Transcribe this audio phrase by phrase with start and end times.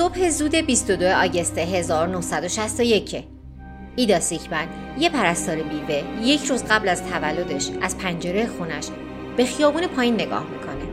[0.00, 3.24] صبح زود 22 آگست 1961
[3.96, 4.68] ایدا سیکمن
[4.98, 8.86] یه پرستار بیوه یک روز قبل از تولدش از پنجره خونش
[9.36, 10.84] به خیابون پایین نگاه می‌کنه.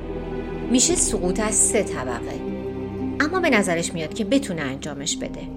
[0.71, 2.39] میشه سقوط از سه طبقه.
[3.19, 5.47] اما به نظرش میاد که بتونه انجامش بده.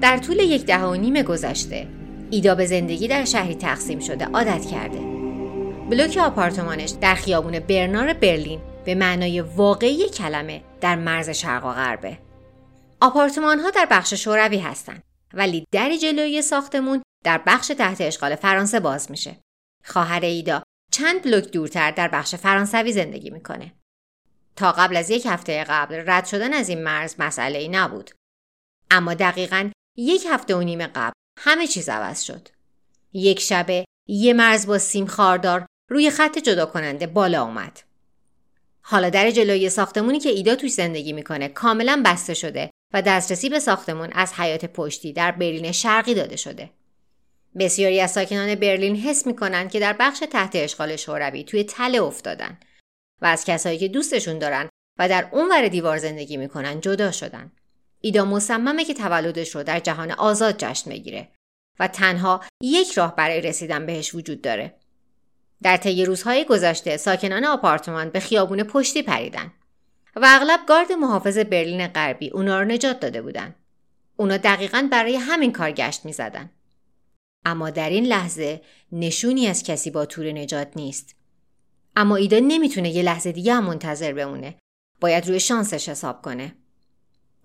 [0.00, 1.86] در طول یک ده و نیم گذشته
[2.30, 4.98] ایدا به زندگی در شهری تقسیم شده عادت کرده.
[5.90, 12.25] بلوک آپارتمانش در خیابون برنار برلین به معنای واقعی کلمه در مرز شرق و غربه.
[13.00, 15.02] آپارتمان ها در بخش شوروی هستند
[15.34, 19.36] ولی در جلوی ساختمون در بخش تحت اشغال فرانسه باز میشه.
[19.84, 23.72] خواهر ایدا چند بلوک دورتر در بخش فرانسوی زندگی می‌کنه.
[24.56, 28.10] تا قبل از یک هفته قبل رد شدن از این مرز مسئله ای نبود.
[28.90, 32.48] اما دقیقا یک هفته و نیم قبل همه چیز عوض شد.
[33.12, 37.80] یک شبه یه مرز با سیم خاردار روی خط جدا کننده بالا اومد.
[38.82, 43.58] حالا در جلوی ساختمونی که ایدا توش زندگی می‌کنه کاملا بسته شده و دسترسی به
[43.58, 46.70] ساختمون از حیات پشتی در برلین شرقی داده شده.
[47.58, 52.58] بسیاری از ساکنان برلین حس می‌کنن که در بخش تحت اشغال شوروی توی تله افتادن
[53.22, 57.52] و از کسایی که دوستشون دارن و در اونور دیوار زندگی می‌کنن جدا شدن.
[58.00, 61.28] ایدا مصممه که تولدش رو در جهان آزاد جشن بگیره
[61.78, 64.74] و تنها یک راه برای رسیدن بهش وجود داره.
[65.62, 69.52] در طی روزهای گذشته ساکنان آپارتمان به خیابون پشتی پریدن
[70.16, 73.54] و اغلب گارد محافظ برلین غربی اونا رو نجات داده بودن.
[74.16, 76.50] اونا دقیقا برای همین کار گشت می زدن.
[77.44, 78.60] اما در این لحظه
[78.92, 81.16] نشونی از کسی با تور نجات نیست.
[81.96, 84.54] اما ایدا نمی‌تونه یه لحظه دیگه هم منتظر بمونه.
[85.00, 86.54] باید روی شانسش حساب کنه.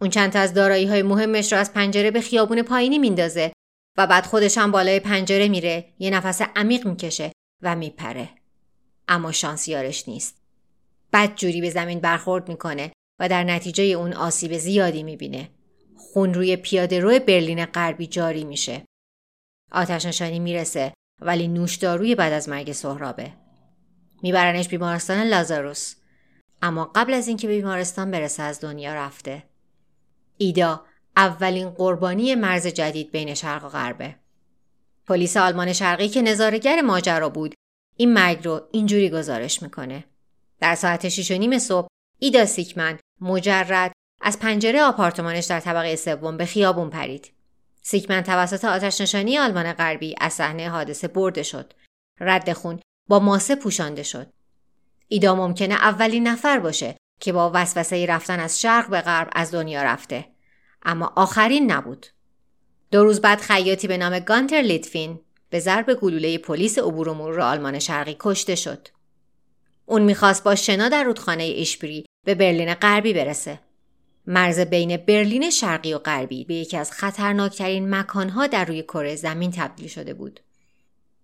[0.01, 3.53] اون چند تا از دارایی های مهمش رو از پنجره به خیابون پایینی میندازه
[3.97, 8.29] و بعد خودش هم بالای پنجره میره یه نفس عمیق می‌کشه و میپره.
[9.07, 10.40] اما شانس یارش نیست.
[11.13, 15.49] بد جوری به زمین برخورد می‌کنه و در نتیجه اون آسیب زیادی می‌بینه.
[15.97, 18.85] خون روی پیاده روی برلین غربی جاری میشه.
[19.71, 23.33] آتش نشانی می‌رسه ولی نوشداروی بعد از مرگ سهرابه.
[24.23, 25.95] میبرنش بیمارستان لازاروس.
[26.61, 29.43] اما قبل از اینکه به بیمارستان برسه از دنیا رفته.
[30.37, 30.85] ایدا
[31.17, 34.15] اولین قربانی مرز جدید بین شرق و غربه.
[35.07, 37.55] پلیس آلمان شرقی که نظارگر ماجرا بود
[37.97, 40.03] این مرگ رو اینجوری گزارش می‌کنه.
[40.61, 41.87] در ساعت شیش و نیم صبح
[42.19, 43.91] ایدا سیکمن مجرد
[44.21, 47.31] از پنجره آپارتمانش در طبقه سوم به خیابون پرید.
[47.81, 51.73] سیکمن توسط آتش نشانی آلمان غربی از صحنه حادثه برده شد.
[52.19, 52.79] رد خون
[53.09, 54.27] با ماسه پوشانده شد.
[55.07, 59.83] ایدا ممکنه اولین نفر باشه که با وسوسه رفتن از شرق به غرب از دنیا
[59.83, 60.27] رفته.
[60.83, 62.05] اما آخرین نبود.
[62.91, 65.19] دو روز بعد خیاطی به نام گانتر لیتفین
[65.49, 68.87] به ضرب گلوله پلیس عبور و مرور آلمان شرقی کشته شد.
[69.91, 73.59] اون می‌خواست با شنا در رودخانه ایشبری به برلین غربی برسه.
[74.27, 79.51] مرز بین برلین شرقی و غربی به یکی از خطرناکترین مکانها در روی کره زمین
[79.51, 80.39] تبدیل شده بود.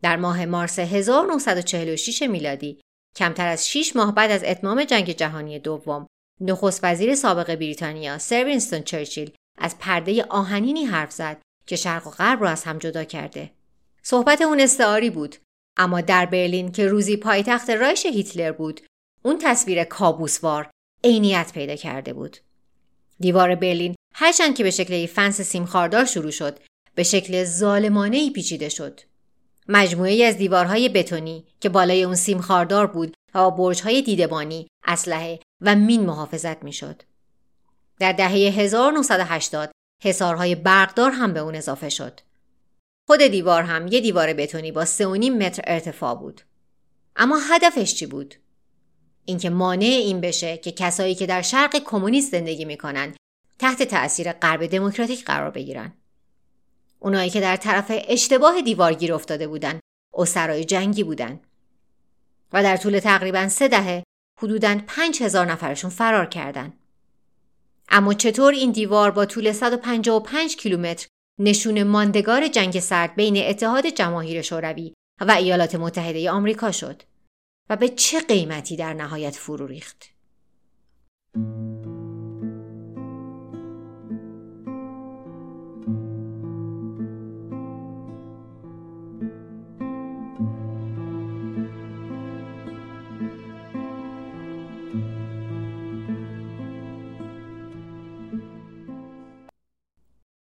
[0.02, 2.80] در ماه مارس 1946 میلادی
[3.16, 6.08] کمتر از 6 ماه بعد از اتمام جنگ جهانی دوم
[6.42, 12.10] نخست وزیر سابق بریتانیا سر وینستون چرچیل از پرده آهنینی حرف زد که شرق و
[12.10, 13.52] غرب را از هم جدا کرده.
[14.04, 15.36] صحبت اون استعاری بود
[15.78, 18.82] اما در برلین که روزی پایتخت رایش هیتلر بود
[19.24, 20.70] اون تصویر کابوسوار
[21.04, 22.38] عینیت پیدا کرده بود.
[23.20, 26.60] دیوار برلین هرچند که به شکل فنس سیمخاردار شروع شد
[26.96, 29.00] به شکل ظالمانه ای پیچیده شد.
[29.68, 35.76] مجموعه از دیوارهای بتونی که بالای اون سیمخاردار بود و با برجهای دیدبانی اسلحه و
[35.76, 37.02] مین محافظت می‌شد.
[38.00, 39.72] در دهه 1980
[40.04, 42.20] حصارهای برقدار هم به اون اضافه شد.
[43.08, 46.42] خود دیوار هم یه دیوار بتونی با 3.5 متر ارتفاع بود.
[47.16, 48.36] اما هدفش چی بود؟
[49.26, 53.16] اینکه مانع این بشه که کسایی که در شرق کمونیست زندگی می‌کنن
[53.60, 55.94] تحت تأثیر غرب دموکراتیک قرار بگیرن.
[57.00, 59.80] اونایی که در طرف اشتباه دیوار گیر افتاده بودن
[60.14, 61.40] اسرای جنگی بودن
[62.54, 64.04] و در طول تقریبا سه دهه
[64.40, 66.74] حدوداً پنج هزار نفرشون فرار کردن.
[67.90, 71.08] اما چطور این دیوار با طول 155 کیلومتر
[71.40, 77.04] نشون ماندگار جنگ سرد بین اتحاد جماهیر شوروی و ایالات متحده آمریکا شد
[77.70, 80.10] و به چه قیمتی در نهایت فرو ریخت.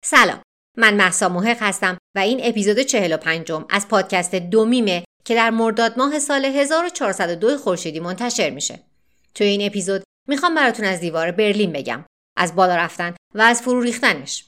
[0.05, 0.42] سلام
[0.83, 6.19] من مهسا محق هستم و این اپیزود 45 از پادکست دومیمه که در مرداد ماه
[6.19, 8.79] سال 1402 خورشیدی منتشر میشه.
[9.35, 12.05] توی این اپیزود می‌خوام براتون از دیوار برلین بگم
[12.37, 14.45] از بالا رفتن و از فرو ریختنش.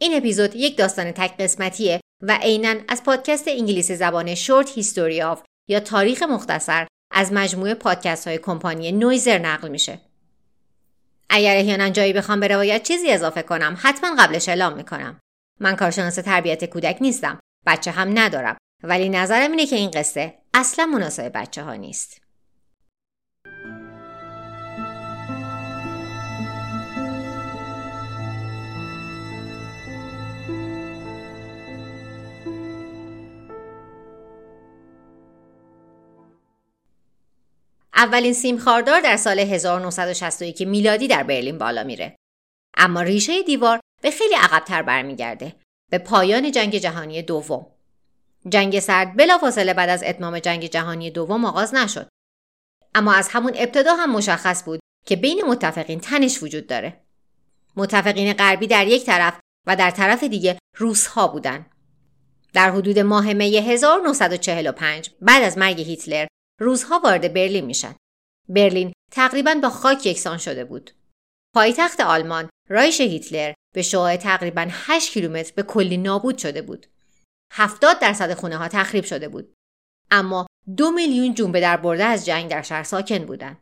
[0.00, 5.42] این اپیزود یک داستان تک قسمتیه و عینا از پادکست انگلیسی زبان Short History Of
[5.68, 10.00] یا تاریخ مختصر از مجموعه پادکست های کمپانی Noiser نقل میشه.
[11.30, 15.20] اگر احیانا جایی بخوام به روایت چیزی اضافه کنم حتما قبلش اعلام می‌کنم.
[15.60, 17.40] من کارشناس تربیت کودک نیستم.
[17.66, 18.56] بچه هم ندارم.
[18.82, 22.20] ولی نظرم اینه که این قصه اصلا مناسب بچه ها نیست.
[37.94, 42.16] اولین سیم خاردار در سال 1961 میلادی در برلین بالا میره.
[42.76, 45.56] اما ریشه دیوار به خیلی عقبتر برمیگرده
[45.90, 47.66] به پایان جنگ جهانی دوم.
[48.48, 52.08] جنگ سرد بلافاصله بعد از اتمام جنگ جهانی دوم آغاز نشد.
[52.94, 57.00] اما از همون ابتدا هم مشخص بود که بین متفقین تنش وجود داره.
[57.76, 61.66] متفقین غربی در یک طرف و در طرف دیگه روس ها بودن.
[62.52, 66.26] در حدود ماه می 1945 بعد از مرگ هیتلر
[66.60, 67.94] روزها وارد برلین میشن.
[68.48, 70.90] برلین تقریبا با خاک یکسان شده بود.
[71.54, 76.86] پایتخت آلمان رایش هیتلر به شعاع تقریبا 8 کیلومتر به کلی نابود شده بود.
[77.52, 79.54] 70 درصد خونه ها تخریب شده بود.
[80.10, 80.46] اما
[80.76, 83.58] دو میلیون جون به در برده از جنگ در شهر ساکن بودند.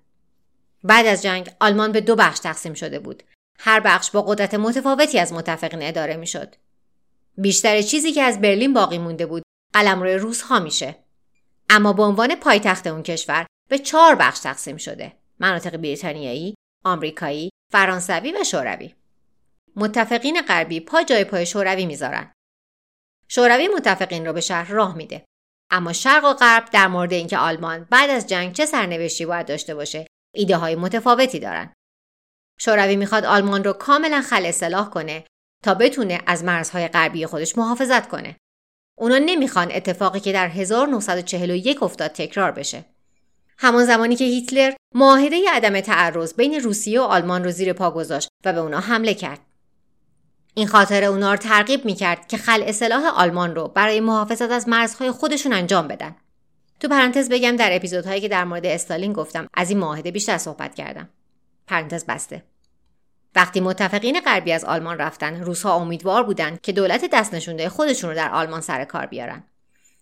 [0.85, 3.23] بعد از جنگ آلمان به دو بخش تقسیم شده بود.
[3.59, 6.55] هر بخش با قدرت متفاوتی از متفقین اداره می‌شد.
[7.39, 9.43] بیشتر چیزی که از برلین باقی مونده بود
[9.75, 10.97] قلمرو روس ها میشه.
[11.71, 18.33] اما به عنوان پایتخت اون کشور به چهار بخش تقسیم شده مناطق بریتانیایی آمریکایی فرانسوی
[18.41, 18.95] و شوروی
[19.79, 22.33] متفقین غربی پا جای پای شوروی می‌ذارن
[23.29, 25.25] شوروی متفقین رو به شهر راه میده
[25.71, 29.75] اما شرق و غرب در مورد اینکه آلمان بعد از جنگ چه سرنوشتی باید داشته
[29.75, 31.73] باشه ایده های متفاوتی دارن
[32.61, 35.25] شوروی می‌خواد آلمان رو کاملا خل اصلاح کنه
[35.65, 38.37] تا بتونه از مرزهای غربی خودش محافظت کنه
[38.99, 42.85] اونا نمی‌خوان اتفاقی که در 1941 افتاد تکرار بشه.
[43.59, 48.29] همان زمانی که هیتلر معاهده عدم تعرض بین روسیه و آلمان رو زیر پا گذاشت
[48.45, 49.48] و به اونا حمله کرد.
[50.59, 55.11] این خاطر اونا رو ترغیب می‌کرد که خل اصلاح آلمان رو برای محافظت از مرزهای
[55.11, 56.17] خودشون انجام بدن.
[56.81, 60.75] تو پرانتز بگم در اپیزودهایی که در مورد استالین گفتم از این معاهده بیشتر صحبت
[60.75, 61.09] کردم.
[61.67, 62.43] پرانتز بسته.
[63.35, 68.17] وقتی متفقین غربی از آلمان رفتن روسها امیدوار بودند که دولت دست نشونده خودشون رو
[68.17, 69.45] در آلمان سر کار بیارن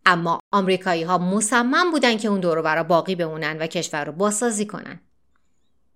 [0.07, 4.67] اما آمریکایی ها مصمم بودند که اون دور برا باقی بمونن و کشور رو بازسازی
[4.67, 5.01] کنن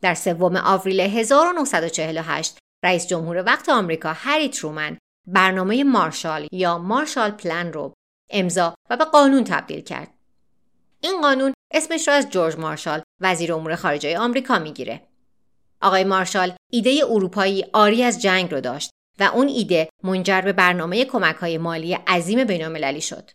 [0.01, 7.73] در سوم آوریل 1948 رئیس جمهور وقت آمریکا هری ترومن برنامه مارشال یا مارشال پلان
[7.73, 7.94] رو
[8.31, 10.15] امضا و به قانون تبدیل کرد.
[11.00, 15.06] این قانون اسمش را از جورج مارشال وزیر امور خارجه آمریکا می‌گیره.
[15.82, 21.05] آقای مارشال ایده اروپایی آری از جنگ رو داشت و اون ایده منجر به برنامه
[21.05, 23.31] کمک های مالی عظیم بینالمللی شد.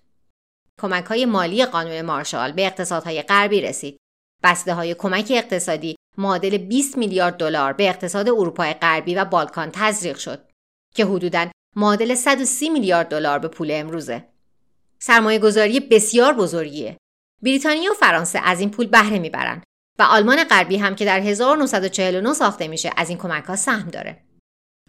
[0.82, 3.98] کمک های مالی قانون مارشال به اقتصادهای غربی رسید.
[4.44, 10.18] بسته های کمک اقتصادی معادل 20 میلیارد دلار به اقتصاد اروپای غربی و بالکان تزریق
[10.18, 10.50] شد
[10.96, 14.28] که حدوداً معادل 130 میلیارد دلار به پول امروزه.
[15.00, 16.98] سرمایه گذاری بسیار بزرگیه.
[17.44, 19.64] بریتانیا و فرانسه از این پول بهره می‌برند
[20.00, 24.26] و آلمان غربی هم که در 1949 ساخته میشه از این کمک ها سهم داره.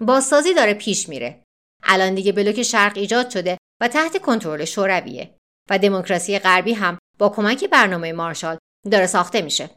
[0.00, 1.42] بازسازی داره پیش میره.
[1.83, 5.37] الان دیگه بلوک شرق ایجاد شده و تحت کنترل شورویه
[5.71, 8.59] و دموکراسی غربی هم با کمک برنامه مارشال
[8.90, 9.71] داره ساخته میشه.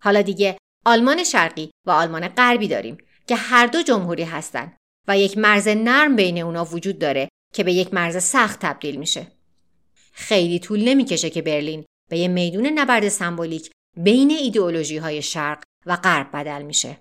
[0.00, 0.57] حالا دیگه
[0.88, 4.76] آلمان شرقی و آلمان غربی داریم که هر دو جمهوری هستن
[5.08, 9.26] و یک مرز نرم بین اونا وجود داره که به یک مرز سخت تبدیل میشه.
[10.12, 15.96] خیلی طول نمی‌کشه که برلین به یه میدون نبرد سمبولیک بین ایدئولوژی های شرق و
[15.96, 16.96] غرب بدل میشه.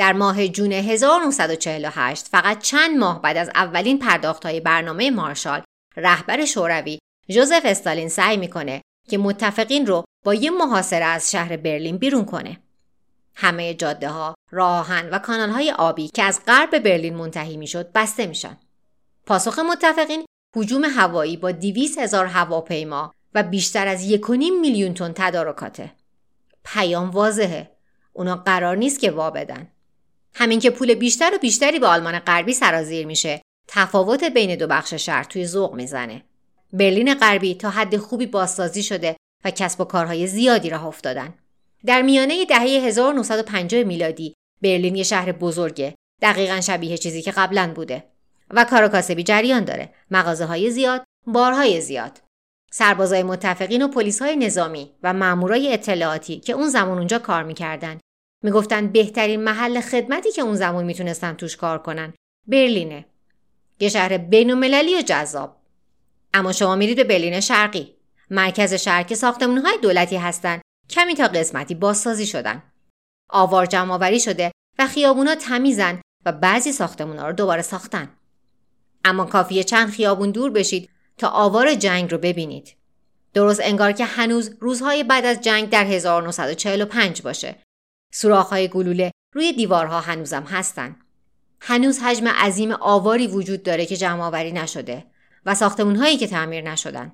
[0.00, 5.62] در ماه جون 1948 فقط چند ماه بعد از اولین پرداخت های برنامه مارشال
[5.96, 11.98] رهبر شوروی جوزف استالین سعی می‌کنه که متفقین رو با یه محاصره از شهر برلین
[11.98, 12.60] بیرون کنه.
[13.34, 18.26] همه جاده ها، راهن و کانال های آبی که از غرب برلین منتهی می‌شد بسته
[18.26, 18.56] میشن.
[19.26, 20.24] پاسخ متفقین
[20.56, 24.18] هجوم هوایی با 200 هزار هواپیما و بیشتر از 1.5
[24.60, 25.92] میلیون تن تدارکاته.
[26.64, 27.70] پیام واضحه.
[28.12, 29.68] اونا قرار نیست که وا بدن.
[30.34, 34.94] همین که پول بیشتر و بیشتری به آلمان غربی سرازیر میشه، تفاوت بین دو بخش
[34.94, 36.24] شهر توی ذوق می‌زنه.
[36.72, 41.34] برلین غربی تا حد خوبی بازسازی شده و کسب و کارهای زیادی راه افتادن.
[41.86, 45.94] در میانه دهه 1950 میلادی برلین یه شهر بزرگه.
[46.22, 48.04] دقیقا شبیه چیزی که قبلا بوده.
[48.50, 49.94] و کار و کاسبی جریان داره.
[50.10, 52.20] مغازه های زیاد بارهای زیاد.
[52.72, 57.98] سربازای متفقین و پلیس های نظامی و مامورای اطلاعاتی که اون زمان اونجا کار می‌کردن.
[58.42, 62.12] می‌گفتن بهترین محل خدمتی که اون زمان می‌تونستن توش کار کنن
[62.46, 63.04] برلینه.
[63.80, 65.56] یه شهر بین و جذاب.
[66.34, 67.96] اما شما میرید به برلین شرقی.
[68.30, 69.16] مرکز شهر که
[69.64, 72.62] های دولتی هستند کمی تا قسمتی بازسازی شدن.
[73.30, 78.16] آوار جمعآوری شده و خیابونا تمیزن و بعضی ساختمونا رو دوباره ساختن.
[79.04, 82.76] اما کافیه چند خیابون دور بشید تا آوار جنگ رو ببینید.
[83.34, 87.56] درست انگار که هنوز روزهای بعد از جنگ در 1945 باشه.
[88.10, 90.96] سوراخ‌های گلوله روی دیوارها هنوزم هستن
[91.60, 95.06] هنوز حجم عظیم آواری وجود داره که جمعآوری نشده
[95.46, 97.12] و ساختمونهایی که تعمیر نشدن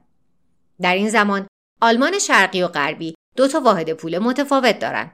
[0.80, 1.46] در این زمان
[1.82, 5.10] آلمان شرقی و غربی دو تا واحد پول متفاوت دارن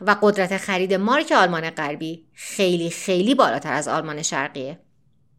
[0.00, 4.78] و قدرت خرید مارک آلمان غربی خیلی خیلی بالاتر از آلمان شرقیه.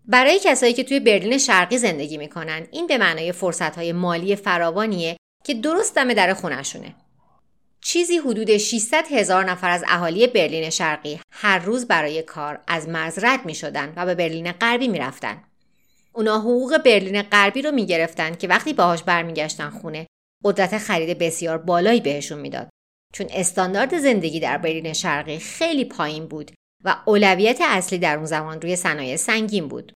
[0.06, 5.54] برای کسایی که توی برلین شرقی زندگی می‌کنن این به معنای فرصتهای مالی فراوانیه که
[5.54, 6.96] درست دم در خونشونه.
[7.88, 13.20] چیزی حدود 600 هزار نفر از اهالی برلین شرقی هر روز برای کار از مرز
[13.24, 15.44] رد می شدن و به برلین غربی می رفتن.
[16.14, 20.08] اونا حقوق برلین غربی رو می گرفتن که وقتی باهاش برمیگشتن خونه
[20.44, 22.70] قدرت خرید بسیار بالایی بهشون می‌داد
[23.14, 26.52] چون استاندارد زندگی در برلین شرقی خیلی پایین بود
[26.84, 29.94] و اولویت اصلی در اون زمان روی صنایع سنگین بود.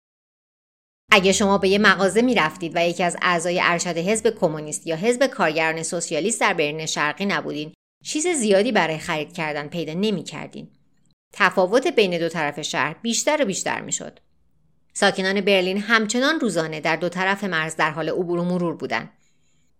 [1.12, 4.96] اگه شما به یه مغازه می رفتید و یکی از اعضای ارشد حزب کمونیست یا
[4.96, 7.72] حزب کارگران سوسیالیست در برلین شرقی نبودین،
[8.04, 10.70] چیز زیادی برای خرید کردن پیدا نمی کردین.
[11.32, 14.18] تفاوت بین دو طرف شهر بیشتر و بیشتر می شد.
[14.94, 19.10] ساکنان برلین همچنان روزانه در دو طرف مرز در حال عبور و مرور بودند.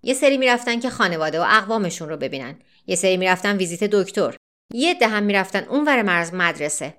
[0.02, 4.36] یه سری می‌رفتن که خانواده و اقوامشون رو ببینن یه سری می‌رفتن ویزیت دکتر
[4.74, 6.94] یه ده هم می‌رفتن اونور مرز مدرسه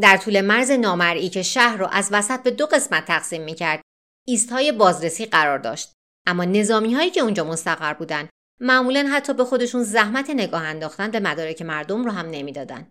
[0.00, 3.82] در طول مرز نامرئی که شهر رو از وسط به دو قسمت تقسیم می‌کرد
[4.26, 5.92] ایستهای بازرسی قرار داشت
[6.26, 8.28] اما نظامی هایی که اونجا مستقر بودن
[8.60, 12.86] معمولا حتی به خودشون زحمت نگاه انداختن به مدارک مردم رو هم نمی‌دادن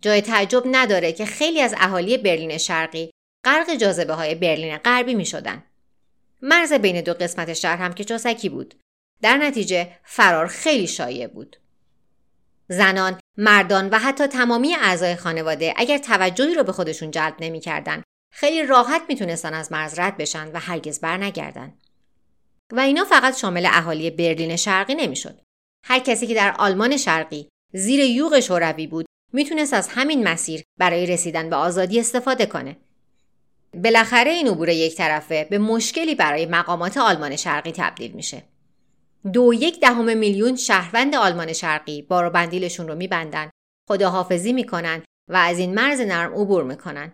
[0.00, 3.10] جای تعجب نداره که خیلی از اهالی برلین شرقی
[3.44, 5.64] غرق جاذبه های برلین غربی می شدن.
[6.42, 8.74] مرز بین دو قسمت شهر هم که چاسکی بود.
[9.22, 11.56] در نتیجه فرار خیلی شایع بود.
[12.68, 18.66] زنان، مردان و حتی تمامی اعضای خانواده اگر توجهی رو به خودشون جلب نمی‌کردن خیلی
[18.66, 21.72] راحت می‌تونستن از مرز رد بشن و هرگز برنگردن.
[22.72, 25.40] و اینا فقط شامل اهالی برلین شرقی نمی‌شد.
[25.86, 31.06] هر کسی که در آلمان شرقی زیر یوغ شوروی بود می‌تونست از همین مسیر برای
[31.06, 32.76] رسیدن به آزادی استفاده کنه
[33.74, 38.42] بالاخره این عبور یک طرفه به مشکلی برای مقامات آلمان شرقی تبدیل میشه.
[39.32, 43.50] دو یک دهم میلیون شهروند آلمان شرقی بار و بندیلشون رو میبندن،
[43.88, 47.12] خداحافظی می‌کنن و از این مرز نرم عبور می‌کنن.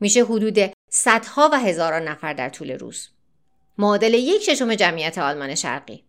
[0.00, 3.08] میشه حدود صدها و هزاران نفر در طول روز.
[3.78, 6.04] معادل یک ششم جمعیت آلمان شرقی.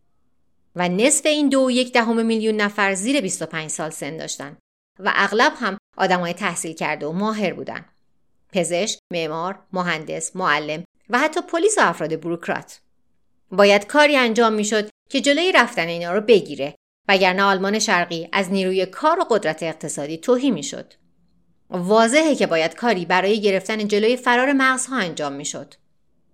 [0.76, 4.58] و نصف این دو یک دهم میلیون نفر زیر 25 سال سن داشتن
[5.00, 7.86] و اغلب هم آدمای تحصیل کرده و ماهر بودن.
[8.54, 12.80] پزشک، معمار، مهندس، معلم و حتی پلیس و افراد بروکرات.
[13.52, 16.76] باید کاری انجام می‌شد که جلوی رفتن اینا رو بگیره
[17.08, 20.94] وگرنه آلمان شرقی از نیروی کار و قدرت اقتصادی توهی می‌شد.
[21.70, 25.74] واضحه که باید کاری برای گرفتن جلوی فرار مغزها انجام می‌شد.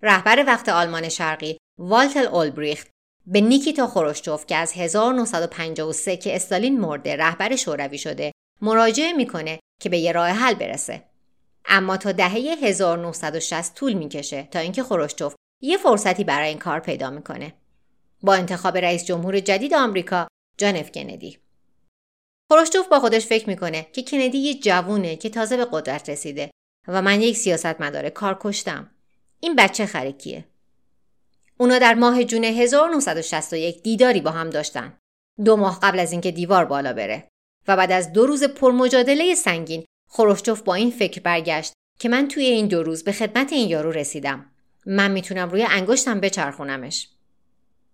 [0.04, 2.90] رهبر وقت آلمان شرقی والتل اولبریخت
[3.26, 9.88] به نیکیتا خروشچوف که از 1953 که استالین مرده رهبر شوروی شده مراجعه می‌کنه که
[9.88, 11.04] به یه راه حل برسه.
[11.64, 12.32] اما تا دهه
[12.62, 17.54] 1960 طول می‌کشه تا اینکه خروشچوف یه فرصتی برای این کار پیدا می‌کنه.
[18.22, 21.38] با انتخاب رئیس جمهور جدید آمریکا جان اف کندی.
[22.52, 26.50] خروشچوف با خودش فکر می‌کنه که کندی یه جوونه که تازه به قدرت رسیده
[26.88, 28.93] و من یک سیاستمدار کار کشتم.
[29.40, 30.44] این بچه خرکیه.
[31.58, 34.98] اونا در ماه جون 1961 دیداری با هم داشتن.
[35.44, 37.28] دو ماه قبل از اینکه دیوار بالا بره
[37.68, 42.44] و بعد از دو روز پرمجادله سنگین خروشچوف با این فکر برگشت که من توی
[42.44, 44.50] این دو روز به خدمت این یارو رسیدم.
[44.86, 47.08] من می‌تونم روی انگشتم بچرخونمش.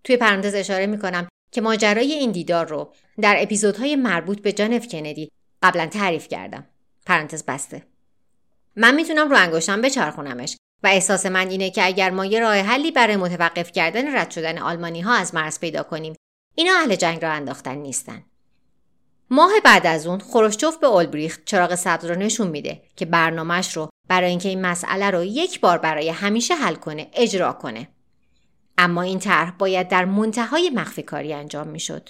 [0.04, 4.88] توی پرانتز اشاره می‌کنم که ماجرای این دیدار رو در اپیزودهای مربوط به جان اف
[4.88, 5.30] کندی
[5.62, 6.66] قبلا تعریف کردم.
[7.06, 7.82] پرانتز بسته.
[8.76, 12.90] من می‌تونم رو انگشتم بچرخونمش و احساس من اینه که اگر ما یه راه حلی
[12.90, 16.14] برای متوقف کردن رد شدن آلمانی ها از مرز پیدا کنیم
[16.54, 18.25] اینا اهل جنگ را انداختن نیستن.
[19.30, 23.88] ماه بعد از اون خروشچوف به اولبریخت چراغ سبز رو نشون میده که برنامهش رو
[24.08, 27.88] برای اینکه این مسئله رو یک بار برای همیشه حل کنه اجرا کنه.
[28.78, 32.08] اما این طرح باید در منتهای مخفی کاری انجام می‌شد.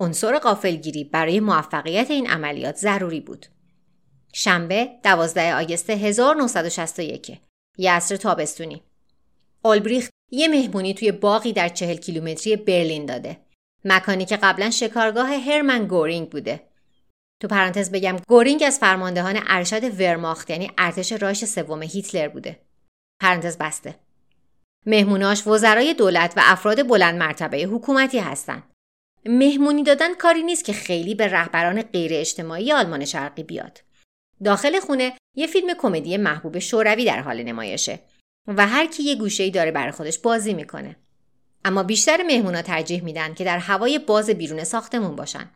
[0.00, 3.46] عنصر قافلگیری برای موفقیت این عملیات ضروری بود.
[4.32, 7.40] شنبه 12 آگست 1961
[7.78, 8.82] یه عصر تابستونی.
[9.64, 13.36] اولبریخت یه مهمونی توی باقی در چهل کیلومتری برلین داده.
[13.84, 16.68] مکانی که قبلا شکارگاه هرمن گورینگ بوده.
[17.40, 22.58] تو پرانتز بگم گورینگ از فرماندهان ارشد ورماخت یعنی ارتش رایش سوم هیتلر بوده.
[23.20, 23.94] پرانتز بسته.
[24.86, 28.62] مهموناش وزرای دولت و افراد بلند مرتبه حکومتی هستند
[29.26, 33.80] مهمونی دادن کاری نیست که خیلی به رهبران غیر اجتماعی آلمان شرقی بیاد.
[34.44, 38.00] داخل خونه یه فیلم کمدی محبوب شوروی در حال نمایشه
[38.46, 40.96] و هر کی یه گوشه داره برای خودش بازی می‌کنه.
[41.64, 45.50] اما بیشتر مهمونا ترجیح میدن که در هوای باز بیرون ساختمون باشن.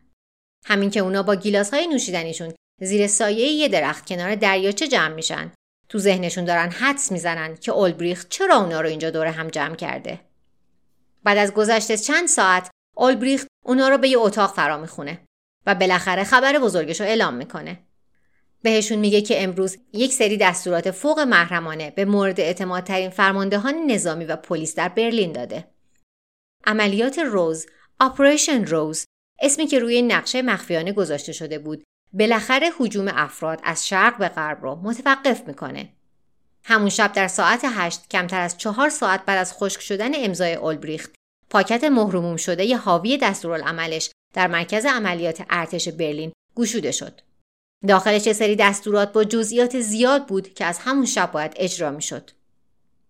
[0.65, 5.51] همین که اونا با گیلاس های نوشیدنیشون زیر سایه یه درخت کنار دریاچه جمع میشن
[5.89, 10.19] تو ذهنشون دارن حدس می‌زنن که اولبریخت چرا اونا رو اینجا دور هم جمع کرده.
[11.23, 15.21] بعد از گذشته چند ساعت اولبریخت اونا رو به یه اتاق فرا می‌خونه
[15.65, 17.79] و بالاخره خبر بزرگش رو اعلام می‌کنه.
[18.63, 24.35] بهشون میگه که امروز یک سری دستورات فوق محرمانه به مورد اعتمادترین فرماندهان نظامی و
[24.35, 25.67] پلیس در برلین داده.
[26.65, 27.65] عملیات روز،
[27.99, 29.05] آپریشن روز،
[29.41, 34.63] اسمی که روی نقشه مخفیانه گذاشته شده بود، بالاخره حجوم افراد از شرق به غرب
[34.63, 35.89] رو متوقف می‌کنه.
[36.63, 41.15] همون شب در ساعت هشت کمتر از چهار ساعت بعد از خشک شدن امضای اولبریخت
[41.49, 47.21] پاکت مهرموم شده ی حاوی دستورالعملش در مرکز عملیات ارتش برلین گشوده شد.
[47.87, 52.31] داخلش سری دستورات با جزئیات زیاد بود که از همون شب باید اجرا می‌شد.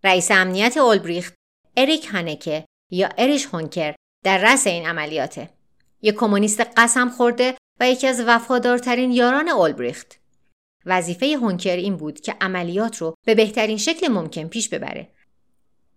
[0.03, 1.34] رئیس امنیت اولبریخت
[1.77, 5.50] اریک هانکه یا اریش هونکر در رأس این عملیاته.
[6.01, 10.20] یک کمونیست قسم خورده و یکی از وفادارترین یاران اولبریخت.
[10.86, 15.10] وظیفه هونکر این بود که عملیات رو به بهترین شکل ممکن پیش ببره.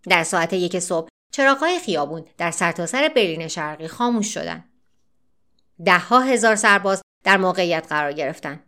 [0.09, 4.65] در ساعت یک صبح چراغهای خیابون در سرتاسر سر برلین شرقی خاموش شدن.
[5.85, 8.66] دهها هزار سرباز در موقعیت قرار گرفتن.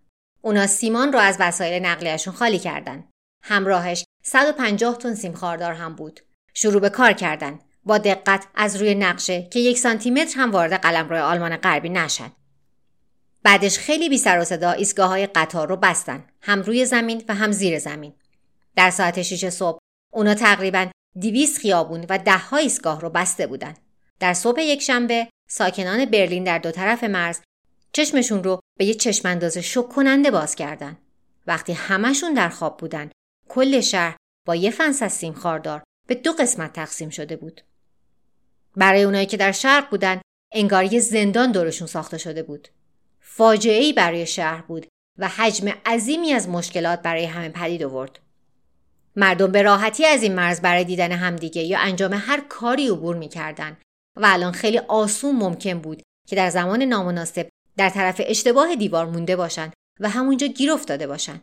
[0.49, 3.05] اونا سیمان رو از وسایل نقلیهشون خالی کردن.
[3.43, 6.21] همراهش 150 تن سیم خاردار هم بود.
[6.55, 7.59] شروع به کار کردن.
[7.85, 12.33] با دقت از روی نقشه که یک سانتیمتر هم وارد قلمرو آلمان غربی نشد.
[13.43, 16.25] بعدش خیلی بی سر و صدا ایستگاه های قطار رو بستن.
[16.43, 18.15] هم روی زمین و هم زیر زمین.
[18.77, 19.79] در ساعت 6 صبح
[20.13, 20.87] اونا تقریبا
[21.21, 23.75] 200 خیابون و ده ها ایستگاه رو بسته بودن.
[24.21, 27.41] در صبح یک شنبه ساکنان برلین در دو طرف مرز
[27.93, 30.99] چشمشون رو به یه چشمانداز شک کننده باز کردن.
[31.47, 33.11] وقتی همشون در خواب بودن
[33.49, 37.61] کل شهر با یه فنس از سیم خاردار به دو قسمت تقسیم شده بود.
[38.77, 40.21] برای اونایی که در شرق بودن
[40.53, 42.69] انگار یه زندان دورشون ساخته شده بود.
[43.21, 44.87] فاجعه ای برای شهر بود
[45.19, 48.19] و حجم عظیمی از مشکلات برای همه پدید آورد.
[49.17, 53.77] مردم به راحتی از این مرز برای دیدن همدیگه یا انجام هر کاری عبور می‌کردن
[54.17, 59.37] و الان خیلی آسون ممکن بود که در زمان نامناسب در طرف اشتباه دیوار مونده
[59.37, 61.41] باشن و همونجا گیر افتاده باشن.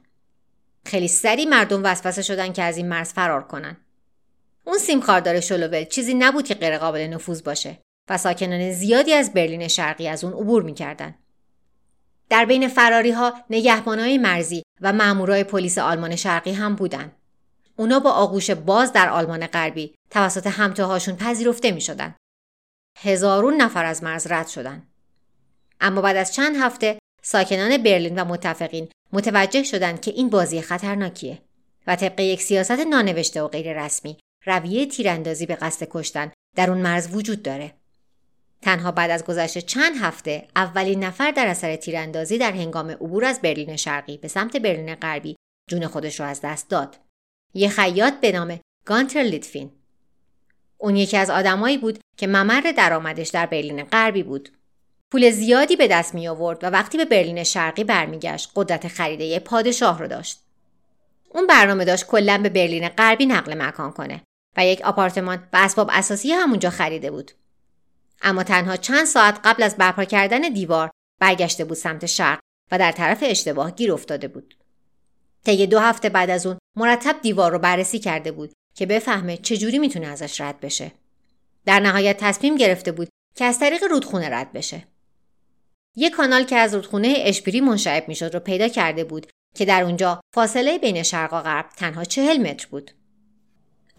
[0.85, 3.77] خیلی سری مردم وسوسه شدن که از این مرز فرار کنن.
[4.63, 9.33] اون سیم خاردار شلوول چیزی نبود که غیر قابل نفوذ باشه و ساکنان زیادی از
[9.33, 11.15] برلین شرقی از اون عبور می‌کردن.
[12.29, 17.11] در بین فراری ها نگهبانای مرزی و مامورای پلیس آلمان شرقی هم بودن.
[17.75, 22.15] اونا با آغوش باز در آلمان غربی توسط همتاهاشون پذیرفته می شدن.
[22.97, 24.83] هزارون نفر از مرز رد شدن.
[25.81, 31.41] اما بعد از چند هفته ساکنان برلین و متفقین متوجه شدند که این بازی خطرناکیه
[31.87, 36.81] و طبق یک سیاست نانوشته و غیر رسمی رویه تیراندازی به قصد کشتن در اون
[36.81, 37.73] مرز وجود داره.
[38.61, 43.41] تنها بعد از گذشت چند هفته اولین نفر در اثر تیراندازی در هنگام عبور از
[43.41, 45.35] برلین شرقی به سمت برلین غربی
[45.69, 46.99] جون خودش رو از دست داد.
[47.53, 49.71] یه خیاط به نام گانتر لیتفین.
[50.77, 54.49] اون یکی از آدمایی بود که ممر درآمدش در برلین غربی بود.
[55.11, 59.99] پول زیادی به دست می آورد و وقتی به برلین شرقی برمیگشت قدرت خریده پادشاه
[59.99, 60.39] رو داشت.
[61.29, 64.21] اون برنامه داشت کلا به برلین غربی نقل مکان کنه
[64.57, 67.31] و یک آپارتمان و اسباب اساسی همونجا خریده بود.
[68.21, 70.91] اما تنها چند ساعت قبل از برپا کردن دیوار
[71.21, 72.39] برگشته بود سمت شرق
[72.71, 74.55] و در طرف اشتباه گیر افتاده بود.
[75.45, 79.79] طی دو هفته بعد از اون مرتب دیوار رو بررسی کرده بود که بفهمه چجوری
[79.79, 80.91] می‌تونه ازش رد بشه.
[81.65, 84.83] در نهایت تصمیم گرفته بود که از طریق رودخونه رد بشه.
[85.95, 90.21] یک کانال که از رودخونه اشپیری منشعب می‌شد رو پیدا کرده بود که در اونجا
[90.35, 92.91] فاصله بین شرق و غرب تنها چهل متر بود.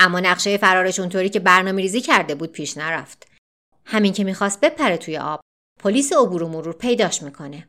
[0.00, 3.26] اما نقشه فرارش اونطوری که برنامه ریزی کرده بود پیش نرفت.
[3.84, 5.40] همین که می‌خواست بپره توی آب
[5.80, 7.68] پلیس عبور و مرور پیداش می‌کنه.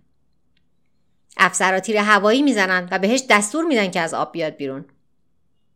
[1.37, 4.85] افسرا تیر هوایی می‌زنن و بهش دستور میدن که از آب بیاد بیرون.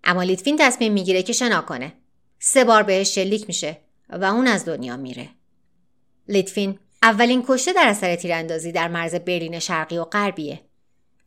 [0.03, 1.93] اما لیتفین تصمیم می‌گیره که شنا کنه.
[2.39, 3.77] سه بار بهش شلیک میشه
[4.09, 5.29] و اون از دنیا میره.
[6.27, 10.61] لیتفین اولین کشته در اثر تیراندازی در مرز برلین شرقی و غربیه.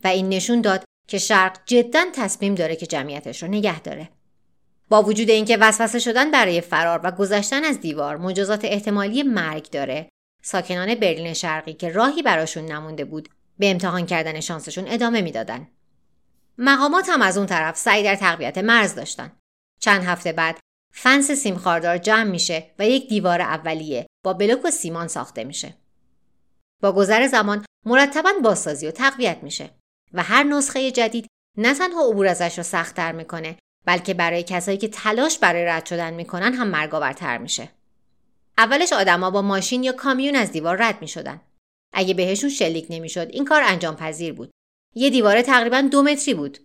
[0.05, 4.09] و این نشون داد که شرق جدا تصمیم داره که جمعیتش رو نگه داره.
[4.89, 10.09] با وجود اینکه وسوسه شدن برای فرار و گذشتن از دیوار مجازات احتمالی مرگ داره
[10.43, 15.69] ساکنان برلین شرقی که راهی براشون نمونده بود به امتحان کردن شانسشون ادامه می‌دادن
[16.59, 19.33] مقامات هم از اون طرف سعی در تقویت مرز داشتن
[19.81, 20.59] چند هفته بعد
[20.97, 25.75] فنس سیمخاردار جمع میشه و یک دیوار اولیه با بلوک و سیمان ساخته میشه
[26.83, 29.71] با گذر زمان مرتبا بازسازی و تقویت میشه
[30.13, 31.27] و هر نسخه جدید
[31.59, 36.15] نه تنها عبور ازش رو سختتر می‌کنه بلکه برای کسایی که تلاش برای رد شدن
[36.15, 37.69] می‌کنن هم مرگاورتر میشه.
[38.59, 41.41] اولش آدما با ماشین یا کامیون از دیوار رد می‌شدن.
[41.93, 44.51] اگه بهشون شلیک نمی‌شد این کار انجام پذیر بود.
[44.95, 46.59] یه دیواره تقریبا دو متری بود.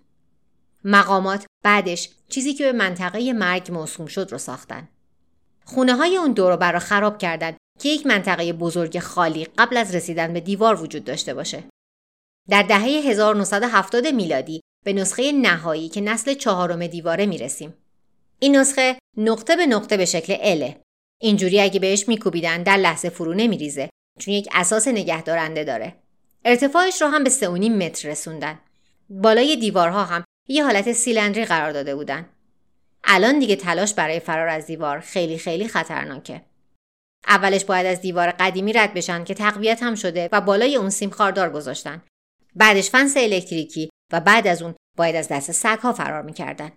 [0.84, 4.89] مقامات بعدش چیزی که به منطقه مرگ موسوم شد رو ساختن.
[5.65, 10.34] خونه های اون دور برا خراب کردن که یک منطقه بزرگ خالی قبل از رسیدن
[10.34, 11.63] به دیوار وجود داشته باشه.
[12.50, 17.74] در دهه 1970 میلادی به نسخه نهایی که نسل چهارم دیواره می‌رسیم.
[18.39, 20.82] این نسخه نقطه به نقطه به شکل اله.
[21.22, 23.89] اینجوری اگه بهش میکوبیدن در لحظه فرو نمیریزه
[24.20, 25.96] چون یک اساس نگهدارنده داره.
[26.46, 28.60] ارتفاعش رو هم به 3.5 متر رسوندن.
[29.10, 32.29] بالای دیوارها هم یه حالت سیلندری قرار داده بودن.
[33.03, 36.41] الان دیگه تلاش برای فرار از دیوار خیلی خیلی خطرناکه.
[37.27, 41.09] اولش باید از دیوار قدیمی رد بشن که تقویت هم شده و بالای اون سیم
[41.09, 42.03] خاردار گذاشتن.
[42.55, 46.71] بعدش فنس الکتریکی و بعد از اون باید از دست سگ ها فرار می‌کردن.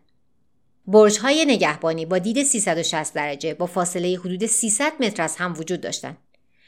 [0.86, 5.80] برج های نگهبانی با دید 360 درجه با فاصله حدود 300 متر از هم وجود
[5.80, 6.16] داشتند.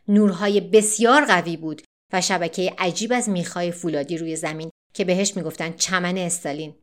[0.09, 5.73] نورهای بسیار قوی بود و شبکه عجیب از میخای فولادی روی زمین که بهش می‌گفتن
[5.73, 6.75] چمن استالین.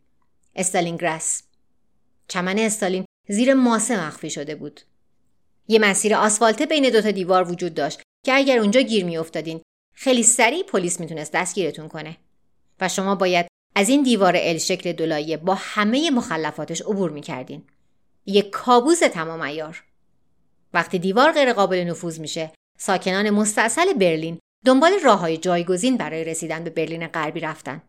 [0.55, 1.43] استالین گراس.
[2.27, 4.81] چمن استالین زیر ماسه مخفی شده بود.
[5.67, 9.61] یه مسیر آسفالته بین دوتا دیوار وجود داشت که اگر اونجا گیر میافتادین
[9.95, 12.17] خیلی سریع پلیس می‌تونست دستگیرتون کنه
[12.81, 17.63] و شما باید از این دیوار ال شکل دولایه با همه مخلفاتش عبور می‌کردین.
[18.25, 19.83] یک کابوس تمام ایار.
[20.73, 26.63] وقتی دیوار غیر قابل نفوذ میشه، ساکنان مستاصل برلین دنبال راه های جایگزین برای رسیدن
[26.63, 27.81] به برلین غربی رفتن.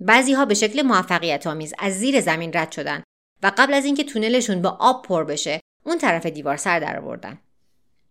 [0.00, 3.02] بعضی ها به شکل موفقیت آمیز از زیر زمین رد شدن
[3.42, 7.38] و قبل از اینکه تونلشون به آب پر بشه، اون طرف دیوار سر در آوردن.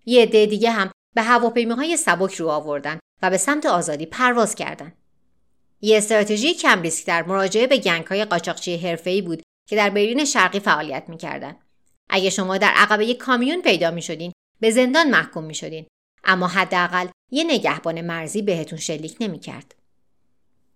[0.05, 4.97] یه عده دیگه هم به هواپیماهای سبک رو آوردن و به سمت آزادی پرواز کردند.
[5.81, 10.25] یه استراتژی کم ریسک در مراجعه به گنگ های قاچاقچی حرفه‌ای بود که در برلین
[10.25, 11.57] شرقی فعالیت می‌کردند.
[12.09, 15.87] اگه شما در عقبه یک کامیون پیدا می شدین به زندان محکوم می شدین.
[16.23, 19.75] اما حداقل یه نگهبان مرزی بهتون شلیک نمی کرد.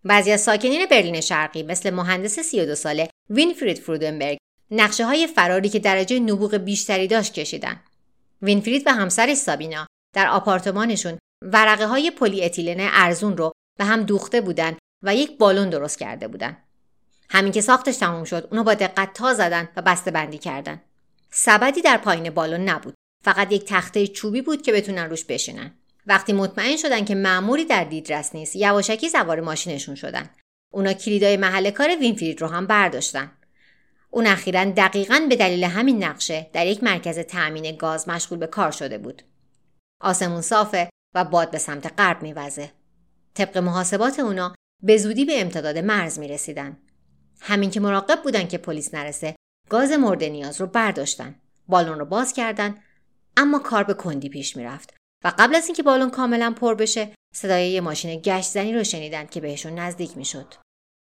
[0.03, 4.38] بعضی از ساکنین برلین شرقی مثل مهندس 32 ساله وینفرید فرودنبرگ
[4.71, 7.79] نقشه های فراری که درجه نبوغ بیشتری داشت کشیدن.
[8.41, 14.41] وینفرید و همسرش سابینا در آپارتمانشون ورقه های پلی اتیلن ارزون رو به هم دوخته
[14.41, 16.57] بودن و یک بالون درست کرده بودن.
[17.29, 20.81] همین که ساختش تموم شد اونو با دقت تا زدن و بسته بندی کردن.
[21.31, 22.93] سبدی در پایین بالون نبود.
[23.25, 25.78] فقط یک تخته چوبی بود که بتونن روش بشینن.
[26.10, 30.30] وقتی مطمئن شدن که معموری در دیدرس نیست یواشکی سوار ماشینشون شدن.
[30.74, 33.32] اونا کلیدای محل کار وینفرید رو هم برداشتن.
[34.10, 38.72] اون اخیرا دقیقا به دلیل همین نقشه در یک مرکز تأمین گاز مشغول به کار
[38.72, 39.22] شده بود.
[40.02, 42.72] آسمون صافه و باد به سمت غرب میوزه.
[43.34, 46.78] طبق محاسبات اونا به زودی به امتداد مرز می رسیدن.
[47.41, 49.36] همین که مراقب بودن که پلیس نرسه
[49.69, 51.36] گاز مورد نیاز رو برداشتن.
[51.67, 52.76] بالون رو باز کردن
[53.38, 57.69] اما کار به کندی پیش می‌رفت و قبل از اینکه بالون کاملا پر بشه صدای
[57.69, 60.53] یه ماشین گشت زنی رو شنیدن که بهشون نزدیک می‌شد.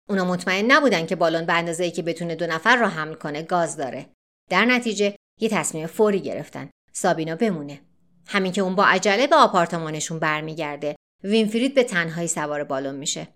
[0.08, 3.76] اونا مطمئن نبودن که بالون به اندازه‌ای که بتونه دو نفر رو حمل کنه گاز
[3.76, 4.06] داره.
[4.50, 6.70] در نتیجه یه تصمیم فوری گرفتن.
[6.92, 7.80] سابینا بمونه.
[8.26, 13.28] همین که اون با عجله به آپارتمانشون برمیگرده وینفرید به تنهایی سوار بالون میشه.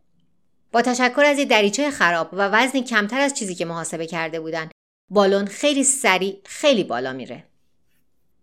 [0.73, 4.71] با تشکر از یه دریچه خراب و وزنی کمتر از چیزی که محاسبه کرده بودن
[5.11, 7.45] بالون خیلی سریع خیلی بالا میره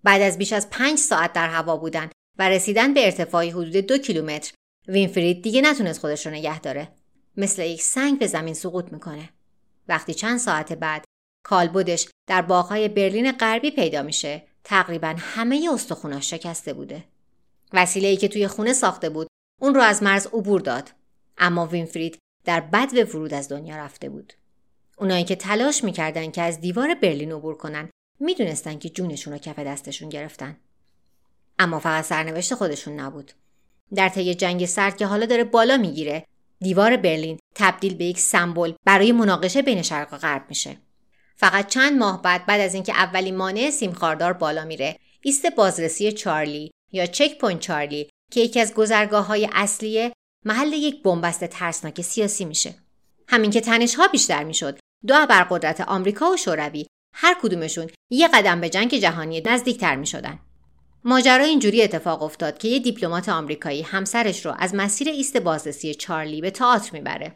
[0.04, 3.98] بعد از بیش از پنج ساعت در هوا بودن و رسیدن به ارتفاعی حدود دو
[3.98, 4.54] کیلومتر.
[4.88, 6.88] وینفرید دیگه نتونست خودش رو نگه داره.
[7.38, 9.30] مثل یک سنگ به زمین سقوط می‌کنه.
[9.88, 11.06] وقتی چند ساعت بعد
[11.46, 17.04] کالبدش در باغهای برلین غربی پیدا میشه تقریبا همه استخوناش شکسته بوده.
[17.74, 19.28] وسیله ای که توی خونه ساخته بود
[19.62, 20.92] اون رو از مرز عبور داد.
[21.38, 24.34] اما وینفرید در بد و ورود از دنیا رفته بود.
[24.98, 29.60] اونایی که تلاش می‌کردن که از دیوار برلین عبور کنن می‌دونستن که جونشون رو کف
[29.60, 30.58] دستشون گرفتن.
[31.60, 33.32] اما فقط سرنوشت خودشون نبود.
[33.96, 36.26] در طی جنگ سرد که حالا داره بالا می‌گیره،
[36.60, 40.78] دیوار برلین تبدیل به یک سمبل برای مناقشه بین شرق و غرب میشه.
[41.36, 46.12] فقط چند ماه بعد بعد از اینکه اولین مانع سیم خاردار بالا میره، ایست بازرسی
[46.12, 50.14] چارلی یا Checkpoint چارلی که یکی از گذرگاه های اصلیه
[50.46, 52.76] محل یک بن‌بست ترسناک سیاسی میشه
[53.28, 58.62] همین که تنش ها بیشتر می‌شد دو ابرقدرت آمریکا و شوروی هر کدومشون یه قدم
[58.62, 60.40] به جنگ جهانی نزدیکتر می شدن.
[61.08, 66.42] ماجرا اینجوری اتفاق افتاد که یه دیپلمات آمریکایی همسرش رو از مسیر ایست بازرسی چارلی
[66.42, 67.36] به تئاتر می‌بره.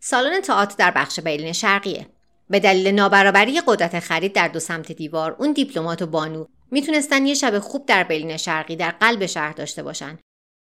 [0.00, 2.06] سالن تئاتر در بخش برلین شرقیه.
[2.50, 7.34] به دلیل نابرابری قدرت خرید در دو سمت دیوار، اون دیپلمات و بانو می‌تونستن یه
[7.34, 10.18] شب خوب در برلین شرقی در قلب شهر داشته باشن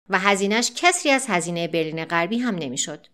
[0.09, 3.07] و هزینهش کسری از هزینه برلین غربی هم نمی‌شد.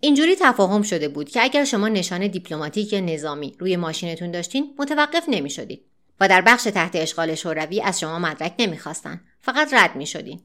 [0.00, 5.24] اینجوری تفاهم شده بود که اگر شما نشان دیپلماتیک یا نظامی روی ماشینتون داشتین متوقف
[5.28, 5.89] نمی شدید
[6.20, 10.40] و در بخش تحت اشغال شوروی از شما مدرک نمی‌خواستن فقط رد می شدین.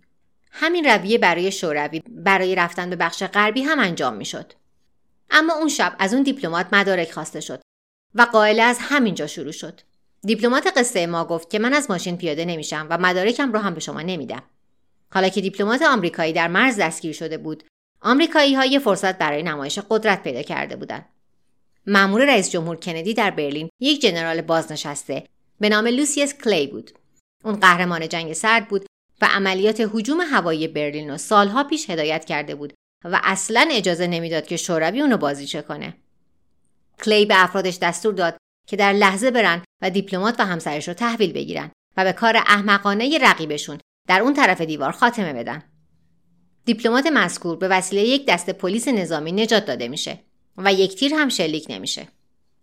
[0.51, 4.53] همین رویه برای شوروی برای رفتن به بخش غربی هم انجام می شد.
[5.29, 7.61] اما اون شب از اون دیپلمات مدارک خواسته شد
[8.15, 9.81] و قائله از همینجا شروع شد.
[10.21, 13.79] دیپلمات قصه ما گفت که من از ماشین پیاده نمیشم و مدارکم رو هم به
[13.79, 14.43] شما نمیدم.
[15.13, 17.63] حالا که دیپلمات آمریکایی در مرز دستگیر شده بود
[18.01, 21.05] آمریکایی ها یه فرصت برای نمایش قدرت پیدا کرده بودند.
[21.87, 25.23] مأمور رئیس جمهور کندی در برلین یک جنرال بازنشسته
[25.59, 26.91] به نام لوسیوس کلی بود.
[27.43, 28.85] اون قهرمان جنگ سرد بود
[29.21, 32.73] و عملیات هجوم هوایی برلین رو سالها پیش هدایت کرده بود
[33.05, 35.93] و اصلا اجازه نمی‌داد که شوروی اونو بازیچه کنه.
[37.03, 38.37] کلی به افرادش دستور داد
[38.67, 43.17] که در لحظه برن و دیپلمات و همسرش رو تحویل بگیرن و به کار احمقانه
[43.21, 45.63] رقیبشون در اون طرف دیوار خاتمه بدن.
[46.65, 50.19] دیپلمات مذکور به وسیله یک دسته پلیس نظامی نجات داده میشه
[50.57, 52.07] و یک تیر هم شلیک نمیشه.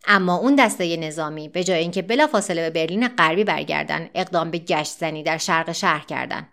[0.06, 4.98] اما اون دسته نظامی به جای اینکه بلافاصله به برلین غربی برگردن اقدام به گشت
[4.98, 6.48] زنی در شرق شهر کردن.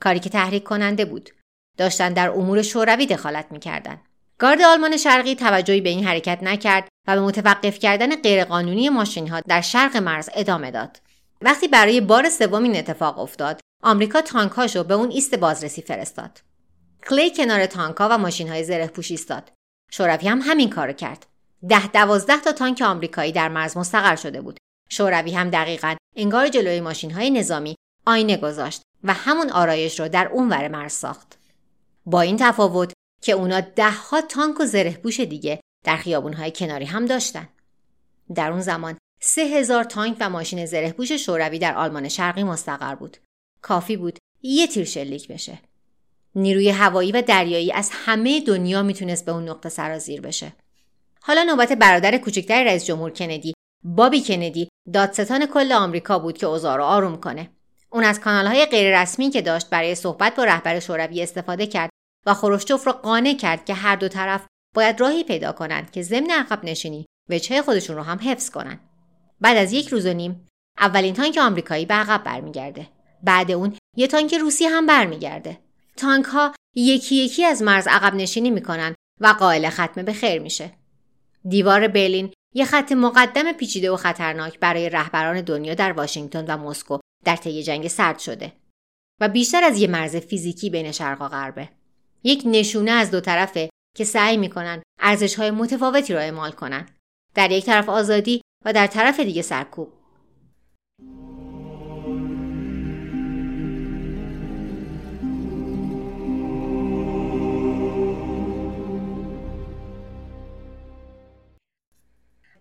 [0.00, 1.30] کاری که تحریک کننده بود.
[1.78, 4.00] داشتن در امور شوروی دخالت می‌کردن.
[4.38, 9.40] گارد آلمان شرقی توجهی به این حرکت نکرد و به متوقف کردن غیرقانونی ماشین ها
[9.40, 11.00] در شرق مرز ادامه داد.
[11.42, 16.40] وقتی برای بار سوم این اتفاق افتاد، آمریکا تانکاشو به اون ایست بازرسی فرستاد.
[17.08, 19.52] کلی کنار تانکا و ماشین های زره پوش ایستاد.
[19.90, 21.26] شوروی هم همین کارو کرد.
[21.68, 24.56] ده دوازده تا تانک آمریکایی در مرز مستقر شده بود.
[24.88, 30.28] شوروی هم دقیقا انگار جلوی ماشین های نظامی آینه گذاشت و همون آرایش رو در
[30.28, 31.38] اونور مرز ساخت.
[32.06, 32.92] با این تفاوت
[33.22, 37.48] که اونا ها تانک و زره پوش دیگه در خیابون های کناری هم داشتن.
[38.34, 43.16] در اون زمان سه هزار تانک و ماشین زره شوروی در آلمان شرقی مستقر بود.
[43.62, 45.58] کافی بود یه تیر شلیک بشه.
[46.34, 50.52] نیروی هوایی و دریایی از همه دنیا می‌تونست به اون نقطه سرازیر بشه.
[51.22, 53.52] حالا نوبت برادر کوچکتر رئیس جمهور کندی،
[53.84, 57.50] بابی کندی، دادستان کل آمریکا بود که اوضاع رو آروم کنه.
[57.90, 61.90] اون از کانالهای غیررسمی که داشت برای صحبت با رهبر شوروی استفاده کرد
[62.26, 66.30] و خروشچوف رو قانع کرد که هر دو طرف باید راهی پیدا کنند که ضمن
[66.30, 68.80] عقب نشینی وجهه خودشون رو هم حفظ کنند.
[69.40, 70.46] بعد از یک روز و نیم
[70.78, 72.86] اولین تانک آمریکایی به عقب برمیگرده.
[73.22, 75.58] بعد اون یه تانک روسی هم برمیگرده.
[75.96, 80.79] تانک ها یکی یکی از مرز عقب نشینی می‌کنن و قائل ختم به خیر میشه.
[81.48, 86.98] دیوار برلین یه خط مقدم پیچیده و خطرناک برای رهبران دنیا در واشنگتن و مسکو
[87.24, 88.52] در طی جنگ سرد شده
[89.20, 91.68] و بیشتر از یه مرز فیزیکی بین شرق و غربه.
[92.24, 96.88] یک نشونه از دو طرفه که سعی می‌کنن ارزش های متفاوتی را اعمال کنن.
[97.34, 99.99] در یک طرف آزادی و در طرف دیگه سرکوب.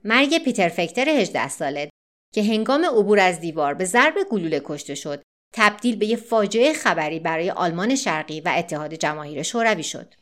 [0.09, 1.89] مرگ پیتر فکتر 18 ساله
[2.33, 5.21] که هنگام عبور از دیوار به ضرب گلوله کشته شد
[5.53, 10.13] تبدیل به یه فاجعه خبری برای آلمان شرقی و اتحاد جماهیر شوروی شد.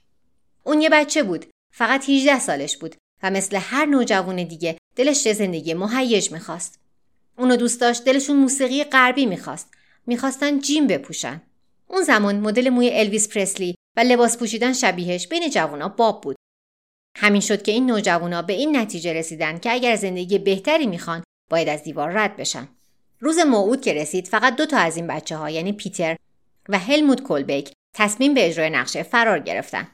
[0.63, 1.45] اون یه بچه بود
[1.75, 6.79] فقط 18 سالش بود و مثل هر نوجوان دیگه دلش زندگی مهیج می‌خواست.
[7.37, 9.73] اونو دوست داشت دلشون موسیقی غربی می‌خواست.
[10.07, 11.41] می‌خواستن جیم بپوشن.
[11.87, 16.35] اون زمان مدل موی الویس پرسلی و لباس پوشیدن شبیهش بین جوانا باب بود
[17.19, 21.69] همین شد که این نوجوانا به این نتیجه رسیدن که اگر زندگی بهتری می‌خوان باید
[21.69, 22.67] از دیوار رد بشن.
[23.19, 26.15] روز موعود که رسید فقط دو تا از این بچه ها یعنی پیتر
[26.69, 29.87] و هلموت کلبک تصمیم به اجرای نقشه فرار گرفتن.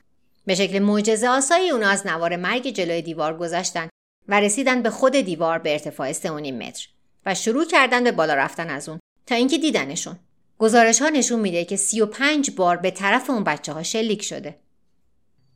[0.46, 3.90] به شکل معجزه آسایی اونا از نوار مرگ جلوی دیوار گذشتن
[4.28, 6.88] و رسیدن به خود دیوار به ارتفاع 3.5 متر
[7.26, 10.20] و شروع کردن به بالا رفتن از اون تا اینکه دیدنشون.
[10.60, 14.60] گزارش ها نشون میده که 35 بار به طرف اون بچه ها شلیک شده.